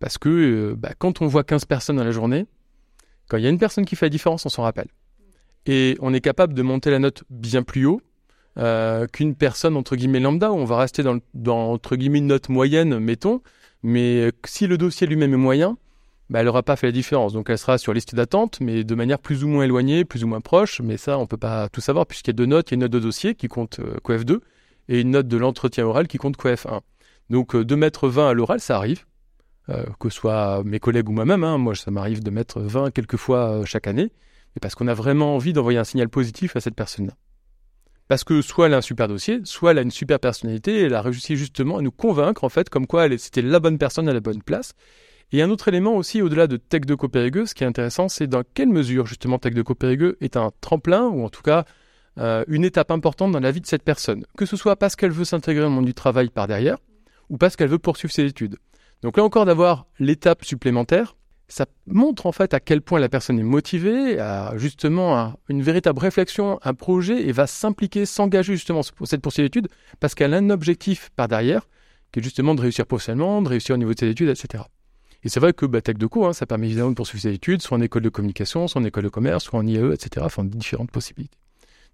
parce 0.00 0.18
que 0.18 0.28
euh, 0.28 0.74
bah, 0.76 0.94
quand 0.98 1.22
on 1.22 1.28
voit 1.28 1.44
15 1.44 1.64
personnes 1.64 1.96
dans 1.96 2.04
la 2.04 2.10
journée, 2.10 2.46
quand 3.28 3.36
il 3.36 3.44
y 3.44 3.46
a 3.46 3.50
une 3.50 3.58
personne 3.58 3.84
qui 3.84 3.94
fait 3.94 4.06
la 4.06 4.10
différence, 4.10 4.46
on 4.46 4.48
s'en 4.48 4.64
rappelle. 4.64 4.88
Et 5.66 5.96
on 6.00 6.14
est 6.14 6.20
capable 6.20 6.54
de 6.54 6.62
monter 6.62 6.90
la 6.90 6.98
note 6.98 7.24
bien 7.30 7.62
plus 7.62 7.86
haut 7.86 8.00
qu'une 9.12 9.34
personne 9.36 9.74
entre 9.74 9.96
guillemets 9.96 10.20
lambda, 10.20 10.52
on 10.52 10.66
va 10.66 10.76
rester 10.76 11.02
dans, 11.02 11.72
entre 11.72 11.96
guillemets 11.96 12.18
une 12.18 12.26
note 12.26 12.50
moyenne, 12.50 12.98
mettons, 12.98 13.40
mais 13.82 14.32
si 14.44 14.66
le 14.66 14.76
dossier 14.76 15.06
lui-même 15.06 15.32
est 15.32 15.38
moyen, 15.38 15.78
bah, 16.30 16.38
elle 16.38 16.46
n'aura 16.46 16.62
pas 16.62 16.76
fait 16.76 16.86
la 16.86 16.92
différence. 16.92 17.32
Donc 17.32 17.50
elle 17.50 17.58
sera 17.58 17.76
sur 17.76 17.92
liste 17.92 18.14
d'attente, 18.14 18.60
mais 18.60 18.84
de 18.84 18.94
manière 18.94 19.18
plus 19.18 19.42
ou 19.42 19.48
moins 19.48 19.64
éloignée, 19.64 20.04
plus 20.04 20.22
ou 20.22 20.28
moins 20.28 20.40
proche. 20.40 20.80
Mais 20.80 20.96
ça, 20.96 21.18
on 21.18 21.26
peut 21.26 21.36
pas 21.36 21.68
tout 21.68 21.80
savoir, 21.80 22.06
puisqu'il 22.06 22.30
y 22.30 22.30
a 22.30 22.34
deux 22.34 22.46
notes. 22.46 22.70
Il 22.70 22.72
y 22.72 22.74
a 22.74 22.76
une 22.76 22.80
note 22.82 22.92
de 22.92 23.00
dossier 23.00 23.34
qui 23.34 23.48
compte 23.48 23.80
euh, 23.80 23.96
COEF 24.02 24.24
2 24.24 24.40
et 24.88 25.00
une 25.00 25.10
note 25.10 25.26
de 25.26 25.36
l'entretien 25.36 25.84
oral 25.84 26.06
qui 26.06 26.18
compte 26.18 26.36
COEF 26.36 26.66
1. 26.66 26.80
Donc 27.30 27.54
euh, 27.54 27.64
de 27.64 27.74
mettre 27.74 28.08
20 28.08 28.28
à 28.28 28.32
l'oral, 28.32 28.60
ça 28.60 28.76
arrive. 28.76 29.04
Euh, 29.68 29.84
que 29.98 30.08
ce 30.08 30.16
soit 30.16 30.62
mes 30.64 30.78
collègues 30.78 31.08
ou 31.08 31.12
moi-même, 31.12 31.44
hein. 31.44 31.58
moi 31.58 31.74
ça 31.74 31.90
m'arrive 31.90 32.22
de 32.22 32.30
mettre 32.30 32.60
20 32.60 32.90
quelques 32.90 33.16
fois 33.16 33.60
chaque 33.66 33.86
année, 33.86 34.10
et 34.56 34.60
parce 34.60 34.74
qu'on 34.74 34.88
a 34.88 34.94
vraiment 34.94 35.34
envie 35.34 35.52
d'envoyer 35.52 35.78
un 35.78 35.84
signal 35.84 36.08
positif 36.08 36.56
à 36.56 36.60
cette 36.60 36.74
personne-là. 36.74 37.14
Parce 38.08 38.24
que 38.24 38.42
soit 38.42 38.66
elle 38.66 38.74
a 38.74 38.78
un 38.78 38.82
super 38.82 39.06
dossier, 39.06 39.40
soit 39.44 39.70
elle 39.70 39.78
a 39.78 39.82
une 39.82 39.90
super 39.90 40.18
personnalité, 40.18 40.82
elle 40.82 40.94
a 40.94 41.02
réussi 41.02 41.36
justement 41.36 41.78
à 41.78 41.82
nous 41.82 41.92
convaincre 41.92 42.42
en 42.42 42.48
fait 42.48 42.68
comme 42.68 42.86
quoi 42.86 43.06
c'était 43.18 43.42
la 43.42 43.60
bonne 43.60 43.78
personne 43.78 44.08
à 44.08 44.12
la 44.12 44.20
bonne 44.20 44.42
place, 44.42 44.74
et 45.32 45.42
un 45.42 45.50
autre 45.50 45.68
élément 45.68 45.94
aussi, 45.94 46.22
au-delà 46.22 46.48
de 46.48 46.56
Tech 46.56 46.82
de 46.82 46.94
Copérigueux, 46.96 47.46
ce 47.46 47.54
qui 47.54 47.62
est 47.62 47.66
intéressant, 47.66 48.08
c'est 48.08 48.26
dans 48.26 48.42
quelle 48.54 48.68
mesure 48.68 49.06
justement 49.06 49.38
Tech 49.38 49.54
de 49.54 49.62
Copérigueux 49.62 50.16
est 50.20 50.36
un 50.36 50.50
tremplin, 50.60 51.06
ou 51.06 51.24
en 51.24 51.28
tout 51.28 51.42
cas 51.42 51.64
euh, 52.18 52.44
une 52.48 52.64
étape 52.64 52.90
importante 52.90 53.30
dans 53.30 53.38
la 53.38 53.52
vie 53.52 53.60
de 53.60 53.66
cette 53.66 53.84
personne. 53.84 54.24
Que 54.36 54.44
ce 54.44 54.56
soit 54.56 54.74
parce 54.74 54.96
qu'elle 54.96 55.12
veut 55.12 55.24
s'intégrer 55.24 55.64
au 55.64 55.70
monde 55.70 55.84
du 55.84 55.94
travail 55.94 56.30
par 56.30 56.48
derrière, 56.48 56.78
ou 57.28 57.36
parce 57.36 57.54
qu'elle 57.54 57.68
veut 57.68 57.78
poursuivre 57.78 58.12
ses 58.12 58.24
études. 58.24 58.56
Donc 59.02 59.16
là 59.16 59.22
encore, 59.22 59.46
d'avoir 59.46 59.86
l'étape 60.00 60.44
supplémentaire, 60.44 61.14
ça 61.50 61.66
montre 61.86 62.26
en 62.26 62.32
fait 62.32 62.54
à 62.54 62.60
quel 62.60 62.80
point 62.80 63.00
la 63.00 63.08
personne 63.08 63.38
est 63.38 63.42
motivée, 63.44 64.18
à 64.20 64.56
justement 64.56 65.34
une 65.48 65.62
véritable 65.62 65.98
réflexion, 65.98 66.60
un 66.62 66.74
projet, 66.74 67.28
et 67.28 67.32
va 67.32 67.46
s'impliquer, 67.46 68.06
s'engager 68.06 68.54
justement 68.54 68.82
pour 68.96 69.08
cette 69.08 69.20
poursuite 69.20 69.46
d'études, 69.46 69.68
parce 69.98 70.14
qu'elle 70.14 70.32
a 70.32 70.38
un 70.38 70.50
objectif 70.50 71.10
par 71.16 71.28
derrière, 71.28 71.68
qui 72.12 72.20
est 72.20 72.22
justement 72.22 72.54
de 72.54 72.60
réussir 72.60 72.86
professionnellement, 72.86 73.42
de 73.42 73.48
réussir 73.48 73.74
au 73.74 73.78
niveau 73.78 73.92
de 73.92 73.98
ses 73.98 74.08
études, 74.08 74.28
etc. 74.28 74.64
Et 75.22 75.28
c'est 75.28 75.40
vrai 75.40 75.52
que 75.52 75.66
bah, 75.66 75.82
Tech 75.82 75.96
de 75.96 76.06
Co, 76.06 76.24
hein, 76.24 76.32
ça 76.32 76.46
permet 76.46 76.66
évidemment 76.66 76.90
de 76.90 76.94
poursuivre 76.94 77.22
ses 77.22 77.34
études, 77.34 77.62
soit 77.62 77.76
en 77.76 77.80
école 77.80 78.02
de 78.02 78.08
communication, 78.08 78.68
soit 78.68 78.80
en 78.80 78.84
école 78.84 79.04
de 79.04 79.08
commerce, 79.08 79.44
soit 79.44 79.58
en 79.58 79.66
IAE, 79.66 79.92
etc. 79.92 80.24
Enfin, 80.24 80.44
différentes 80.44 80.90
possibilités. 80.90 81.36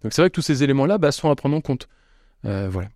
Donc 0.03 0.13
c'est 0.13 0.23
vrai 0.23 0.29
que 0.29 0.35
tous 0.35 0.43
ces 0.43 0.63
éléments-là 0.63 0.99
bah, 0.99 1.11
sont 1.13 1.31
à 1.31 1.35
prendre 1.35 1.57
en 1.57 1.61
compte. 1.61 1.89
Euh, 2.45 2.69
voilà. 2.71 2.89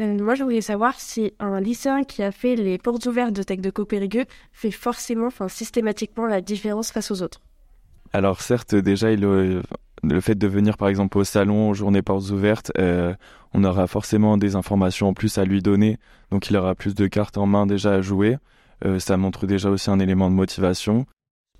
Euh, 0.00 0.18
moi, 0.18 0.34
je 0.34 0.42
voulais 0.42 0.60
savoir 0.60 0.98
si 0.98 1.32
un 1.38 1.60
lycéen 1.60 2.02
qui 2.04 2.22
a 2.22 2.32
fait 2.32 2.56
les 2.56 2.78
portes 2.78 3.06
ouvertes 3.06 3.32
de 3.32 3.42
Tech 3.42 3.60
de 3.60 3.70
Co 3.70 3.84
Périgueux 3.84 4.24
fait 4.52 4.70
forcément, 4.70 5.26
enfin 5.26 5.48
systématiquement 5.48 6.26
la 6.26 6.40
différence 6.40 6.90
face 6.90 7.10
aux 7.10 7.22
autres. 7.22 7.40
Alors 8.12 8.40
certes, 8.40 8.74
déjà, 8.74 9.12
il, 9.12 9.24
le 10.04 10.20
fait 10.20 10.34
de 10.34 10.46
venir 10.46 10.76
par 10.76 10.88
exemple 10.88 11.18
au 11.18 11.24
salon, 11.24 11.70
aux 11.70 11.74
journées 11.74 12.02
portes 12.02 12.30
ouvertes, 12.30 12.72
euh, 12.78 13.14
on 13.52 13.64
aura 13.64 13.86
forcément 13.86 14.36
des 14.36 14.56
informations 14.56 15.08
en 15.08 15.14
plus 15.14 15.38
à 15.38 15.44
lui 15.44 15.62
donner, 15.62 15.98
donc 16.30 16.50
il 16.50 16.56
aura 16.56 16.74
plus 16.74 16.94
de 16.94 17.06
cartes 17.06 17.38
en 17.38 17.46
main 17.46 17.66
déjà 17.66 17.94
à 17.94 18.00
jouer. 18.00 18.36
Euh, 18.84 18.98
ça 18.98 19.16
montre 19.16 19.46
déjà 19.46 19.70
aussi 19.70 19.90
un 19.90 19.98
élément 19.98 20.30
de 20.30 20.34
motivation. 20.34 21.06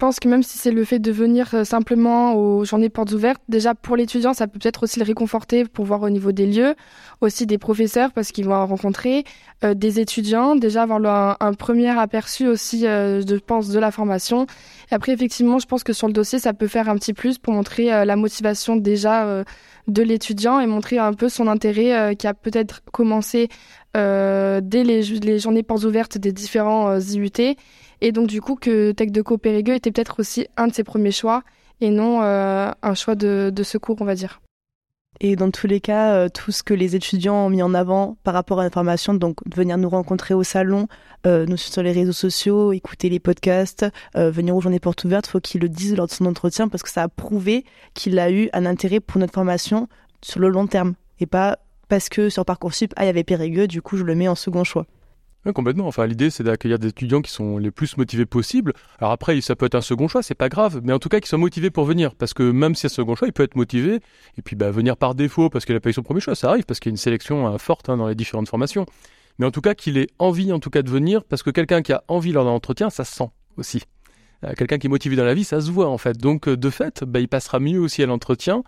Pense 0.04 0.20
que 0.20 0.28
même 0.28 0.42
si 0.42 0.58
c'est 0.58 0.70
le 0.70 0.84
fait 0.84 0.99
de 0.99 1.11
venir 1.11 1.54
euh, 1.54 1.64
simplement 1.64 2.34
aux 2.34 2.66
journées 2.66 2.90
portes 2.90 3.12
ouvertes, 3.12 3.40
déjà 3.49 3.75
pour 3.75 3.96
l'étudiant, 3.96 4.34
ça 4.34 4.46
peut 4.46 4.58
peut-être 4.58 4.82
aussi 4.82 4.99
le 4.99 5.06
réconforter 5.06 5.64
pour 5.64 5.87
voir 5.87 6.02
au 6.02 6.11
niveau 6.11 6.30
des 6.30 6.44
lieux, 6.44 6.75
aussi 7.23 7.46
des 7.46 7.56
professeurs 7.56 8.12
parce 8.12 8.30
qu'ils 8.30 8.44
vont 8.44 8.66
rencontrer 8.66 9.25
euh, 9.64 9.73
des 9.73 10.00
étudiants, 10.00 10.56
déjà 10.56 10.82
avoir 10.82 11.38
un, 11.40 11.54
premier 11.54 11.88
aperçu 11.88 12.46
aussi, 12.46 12.80
je 12.80 13.38
pense, 13.38 13.70
de 13.70 13.78
la 13.78 13.90
formation. 13.90 14.44
Et 14.90 14.94
après, 14.94 15.12
effectivement, 15.12 15.58
je 15.58 15.64
pense 15.64 15.82
que 15.82 15.94
sur 15.94 16.06
le 16.06 16.12
dossier, 16.12 16.38
ça 16.38 16.52
peut 16.52 16.68
faire 16.68 16.90
un 16.90 16.96
petit 16.96 17.14
plus 17.14 17.38
pour 17.38 17.54
montrer 17.54 17.87
la 18.04 18.16
motivation 18.16 18.76
déjà 18.76 19.42
de 19.88 20.02
l'étudiant 20.02 20.61
et 20.61 20.66
montrer 20.66 20.99
un 20.99 21.14
peu 21.14 21.30
son 21.30 21.49
intérêt 21.49 22.14
qui 22.16 22.26
a 22.26 22.34
peut-être 22.34 22.82
commencé 22.92 23.49
dès 23.94 24.61
les, 24.84 25.02
les, 25.02 25.38
journées 25.38 25.62
portes 25.62 25.84
ouvertes 25.84 26.18
des 26.18 26.32
différents 26.32 26.99
IUT. 26.99 27.56
Et 28.04 28.12
donc 28.12 28.26
du 28.26 28.42
coup 28.42 28.54
que 28.54 28.92
Tech 28.92 29.11
de 29.11 29.23
Co 29.23 29.38
Périgueux 29.38 29.75
était 29.75 29.90
peut-être 29.90 30.20
aussi 30.20 30.46
un 30.58 30.66
de 30.66 30.75
ses 30.75 30.84
premiers 30.84 31.11
choix 31.11 31.42
et 31.80 31.88
non 31.88 32.20
un 32.20 32.94
choix 32.94 33.14
de, 33.14 33.62
secours, 33.62 33.96
on 34.00 34.04
va 34.04 34.14
dire. 34.14 34.42
Et 35.20 35.37
dans 35.37 35.50
tous 35.50 35.66
les 35.66 35.80
cas, 35.80 36.12
euh, 36.12 36.28
tout 36.28 36.52
ce 36.52 36.62
que 36.62 36.75
les 36.75 36.96
étudiants 36.96 37.46
ont 37.46 37.49
mis 37.49 37.62
en 37.62 37.73
avant 37.73 38.18
par 38.25 38.34
rapport 38.34 38.61
à 38.61 38.64
l'information, 38.64 39.14
donc 39.14 39.38
venir 39.50 39.78
nous 39.78 39.88
rencontrer 39.88 40.34
au 40.34 40.42
salon, 40.42 40.87
euh, 41.26 41.46
nous 41.46 41.56
sur 41.56 41.82
les 41.82 41.92
réseaux 41.92 42.12
sociaux, 42.12 42.73
écouter 42.73 43.08
les 43.08 43.20
podcasts, 43.20 43.87
euh, 44.16 44.30
venir 44.30 44.54
aux 44.54 44.61
journées 44.61 44.80
portes 44.80 45.02
ouvertes, 45.04 45.26
faut 45.26 45.40
qu'il 45.40 45.62
le 45.62 45.70
dise 45.70 45.96
lors 45.96 46.08
de 46.08 46.12
son 46.12 46.26
entretien 46.26 46.68
parce 46.68 46.82
que 46.82 46.90
ça 46.90 47.04
a 47.04 47.08
prouvé 47.08 47.64
qu'il 47.94 48.18
a 48.18 48.30
eu 48.30 48.50
un 48.52 48.66
intérêt 48.66 49.00
pour 49.00 49.18
notre 49.18 49.32
formation 49.32 49.88
sur 50.20 50.40
le 50.40 50.50
long 50.50 50.66
terme 50.66 50.92
et 51.20 51.26
pas 51.26 51.58
parce 51.88 52.11
que 52.11 52.28
sur 52.28 52.44
Parcoursup, 52.44 52.92
ah, 52.96 53.04
il 53.04 53.06
y 53.06 53.11
avait 53.11 53.25
Périgueux, 53.25 53.66
du 53.66 53.80
coup 53.80 53.96
je 53.96 54.04
le 54.04 54.14
mets 54.14 54.28
en 54.28 54.34
second 54.34 54.64
choix. 54.64 54.87
Complètement. 55.52 55.86
Enfin, 55.86 56.06
l'idée, 56.06 56.30
c'est 56.30 56.42
d'accueillir 56.42 56.78
des 56.78 56.88
étudiants 56.88 57.20
qui 57.20 57.30
sont 57.30 57.58
les 57.58 57.70
plus 57.70 57.98
motivés 57.98 58.24
possibles. 58.24 58.72
Alors 58.98 59.12
après, 59.12 59.38
ça 59.42 59.54
peut 59.54 59.66
être 59.66 59.74
un 59.74 59.82
second 59.82 60.08
choix, 60.08 60.22
c'est 60.22 60.34
pas 60.34 60.48
grave, 60.48 60.80
mais 60.82 60.92
en 60.92 60.98
tout 60.98 61.10
cas, 61.10 61.20
qu'ils 61.20 61.28
soient 61.28 61.38
motivés 61.38 61.70
pour 61.70 61.84
venir. 61.84 62.14
Parce 62.14 62.32
que 62.32 62.42
même 62.42 62.74
si 62.74 62.86
un 62.86 62.88
second 62.88 63.14
choix, 63.14 63.28
il 63.28 63.32
peut 63.32 63.42
être 63.42 63.56
motivé. 63.56 64.00
Et 64.38 64.42
puis, 64.42 64.56
bah, 64.56 64.70
venir 64.70 64.96
par 64.96 65.14
défaut 65.14 65.50
parce 65.50 65.66
qu'il 65.66 65.76
a 65.76 65.80
pas 65.80 65.90
eu 65.90 65.92
son 65.92 66.02
premier 66.02 66.20
choix, 66.20 66.34
ça 66.34 66.48
arrive, 66.48 66.64
parce 66.64 66.80
qu'il 66.80 66.90
y 66.90 66.92
a 66.92 66.94
une 66.94 66.96
sélection 66.96 67.46
euh, 67.52 67.58
forte 67.58 67.90
hein, 67.90 67.98
dans 67.98 68.08
les 68.08 68.14
différentes 68.14 68.48
formations. 68.48 68.86
Mais 69.38 69.44
en 69.44 69.50
tout 69.50 69.60
cas, 69.60 69.74
qu'il 69.74 69.98
ait 69.98 70.06
envie, 70.18 70.50
en 70.52 70.60
tout 70.60 70.70
cas, 70.70 70.82
de 70.82 70.90
venir, 70.90 71.24
parce 71.24 71.42
que 71.42 71.50
quelqu'un 71.50 71.82
qui 71.82 71.92
a 71.92 72.04
envie 72.08 72.32
lors 72.32 72.44
d'un 72.44 72.50
entretien, 72.52 72.88
ça 72.88 73.04
se 73.04 73.14
sent 73.14 73.28
aussi. 73.58 73.82
Euh, 74.44 74.54
quelqu'un 74.56 74.78
qui 74.78 74.86
est 74.86 74.90
motivé 74.90 75.14
dans 75.14 75.24
la 75.24 75.34
vie, 75.34 75.44
ça 75.44 75.60
se 75.60 75.70
voit, 75.70 75.88
en 75.88 75.98
fait. 75.98 76.16
Donc, 76.16 76.48
euh, 76.48 76.56
de 76.56 76.70
fait, 76.70 77.04
bah, 77.04 77.20
il 77.20 77.28
passera 77.28 77.60
mieux 77.60 77.80
aussi 77.80 78.02
à 78.02 78.06
l'entretien. 78.06 78.62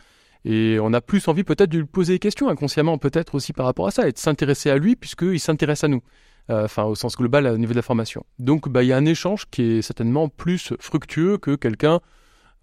Et 0.44 0.78
on 0.80 0.92
a 0.92 1.00
plus 1.00 1.26
envie 1.26 1.42
peut-être 1.42 1.70
de 1.70 1.78
lui 1.78 1.86
poser 1.86 2.14
des 2.14 2.18
questions 2.18 2.48
inconsciemment, 2.48 2.98
peut-être 2.98 3.34
aussi 3.34 3.52
par 3.52 3.66
rapport 3.66 3.86
à 3.88 3.90
ça, 3.90 4.06
et 4.08 4.12
de 4.12 4.18
s'intéresser 4.18 4.70
à 4.70 4.76
lui 4.76 4.94
puisqu'il 4.94 5.40
s'intéresse 5.40 5.82
à 5.82 5.88
nous. 5.88 6.02
Euh, 6.48 6.66
enfin 6.66 6.84
au 6.84 6.94
sens 6.94 7.16
global 7.16 7.44
au 7.48 7.58
niveau 7.58 7.72
de 7.72 7.76
la 7.76 7.82
formation. 7.82 8.24
Donc 8.38 8.68
bah, 8.68 8.84
il 8.84 8.86
y 8.86 8.92
a 8.92 8.96
un 8.96 9.04
échange 9.04 9.46
qui 9.50 9.62
est 9.62 9.82
certainement 9.82 10.28
plus 10.28 10.74
fructueux 10.78 11.38
que 11.38 11.56
quelqu'un 11.56 12.00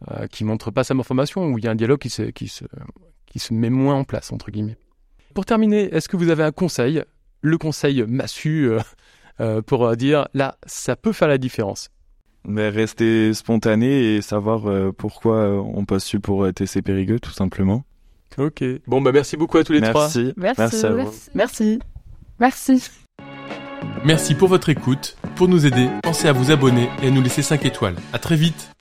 euh, 0.10 0.28
qui 0.28 0.46
montre 0.46 0.72
pas 0.72 0.86
sa 0.86 0.96
formation, 1.04 1.48
où 1.48 1.58
il 1.58 1.66
y 1.66 1.68
a 1.68 1.72
un 1.72 1.76
dialogue 1.76 2.00
qui 2.00 2.10
se, 2.10 2.24
qui, 2.24 2.48
se, 2.48 2.64
qui 3.26 3.40
se 3.40 3.54
met 3.54 3.70
moins 3.70 3.96
en 3.96 4.06
place, 4.06 4.32
entre 4.32 4.52
guillemets. 4.52 4.78
Pour 5.34 5.46
terminer, 5.46 5.94
est-ce 5.94 6.08
que 6.08 6.16
vous 6.16 6.30
avez 6.30 6.44
un 6.44 6.54
conseil, 6.54 7.04
le 7.42 7.58
conseil 7.58 8.06
massu, 8.08 8.72
euh, 9.42 9.62
pour 9.62 9.98
dire 9.98 10.30
là, 10.34 10.58
ça 10.66 10.96
peut 10.96 11.12
faire 11.12 11.28
la 11.28 11.38
différence? 11.38 11.90
Mais 12.46 12.70
rester 12.70 13.34
spontané 13.34 14.16
et 14.16 14.22
savoir 14.22 14.94
pourquoi 14.94 15.50
on 15.62 15.84
passe 15.84 16.16
pour 16.22 16.46
TC 16.54 16.82
Périgueux, 16.82 17.20
tout 17.20 17.32
simplement. 17.32 17.84
Ok. 18.38 18.64
Bon, 18.88 19.02
bah 19.02 19.12
merci 19.12 19.38
beaucoup 19.38 19.58
à 19.58 19.64
tous 19.64 19.74
les 19.74 19.82
trois. 19.82 20.04
Merci. 20.04 20.34
Merci. 20.38 20.86
à 20.86 20.92
vous. 20.92 21.14
Merci. 21.34 21.80
Merci. 22.40 22.90
Merci 24.04 24.36
pour 24.36 24.50
votre 24.50 24.70
écoute. 24.70 25.16
Pour 25.36 25.48
nous 25.48 25.66
aider, 25.66 25.90
pensez 26.04 26.28
à 26.28 26.34
vous 26.34 26.52
abonner 26.52 26.90
et 27.02 27.08
à 27.08 27.12
nous 27.12 27.22
laisser 27.22 27.42
5 27.42 27.66
étoiles. 27.66 27.96
À 28.12 28.20
très 28.20 28.36
vite 28.36 28.73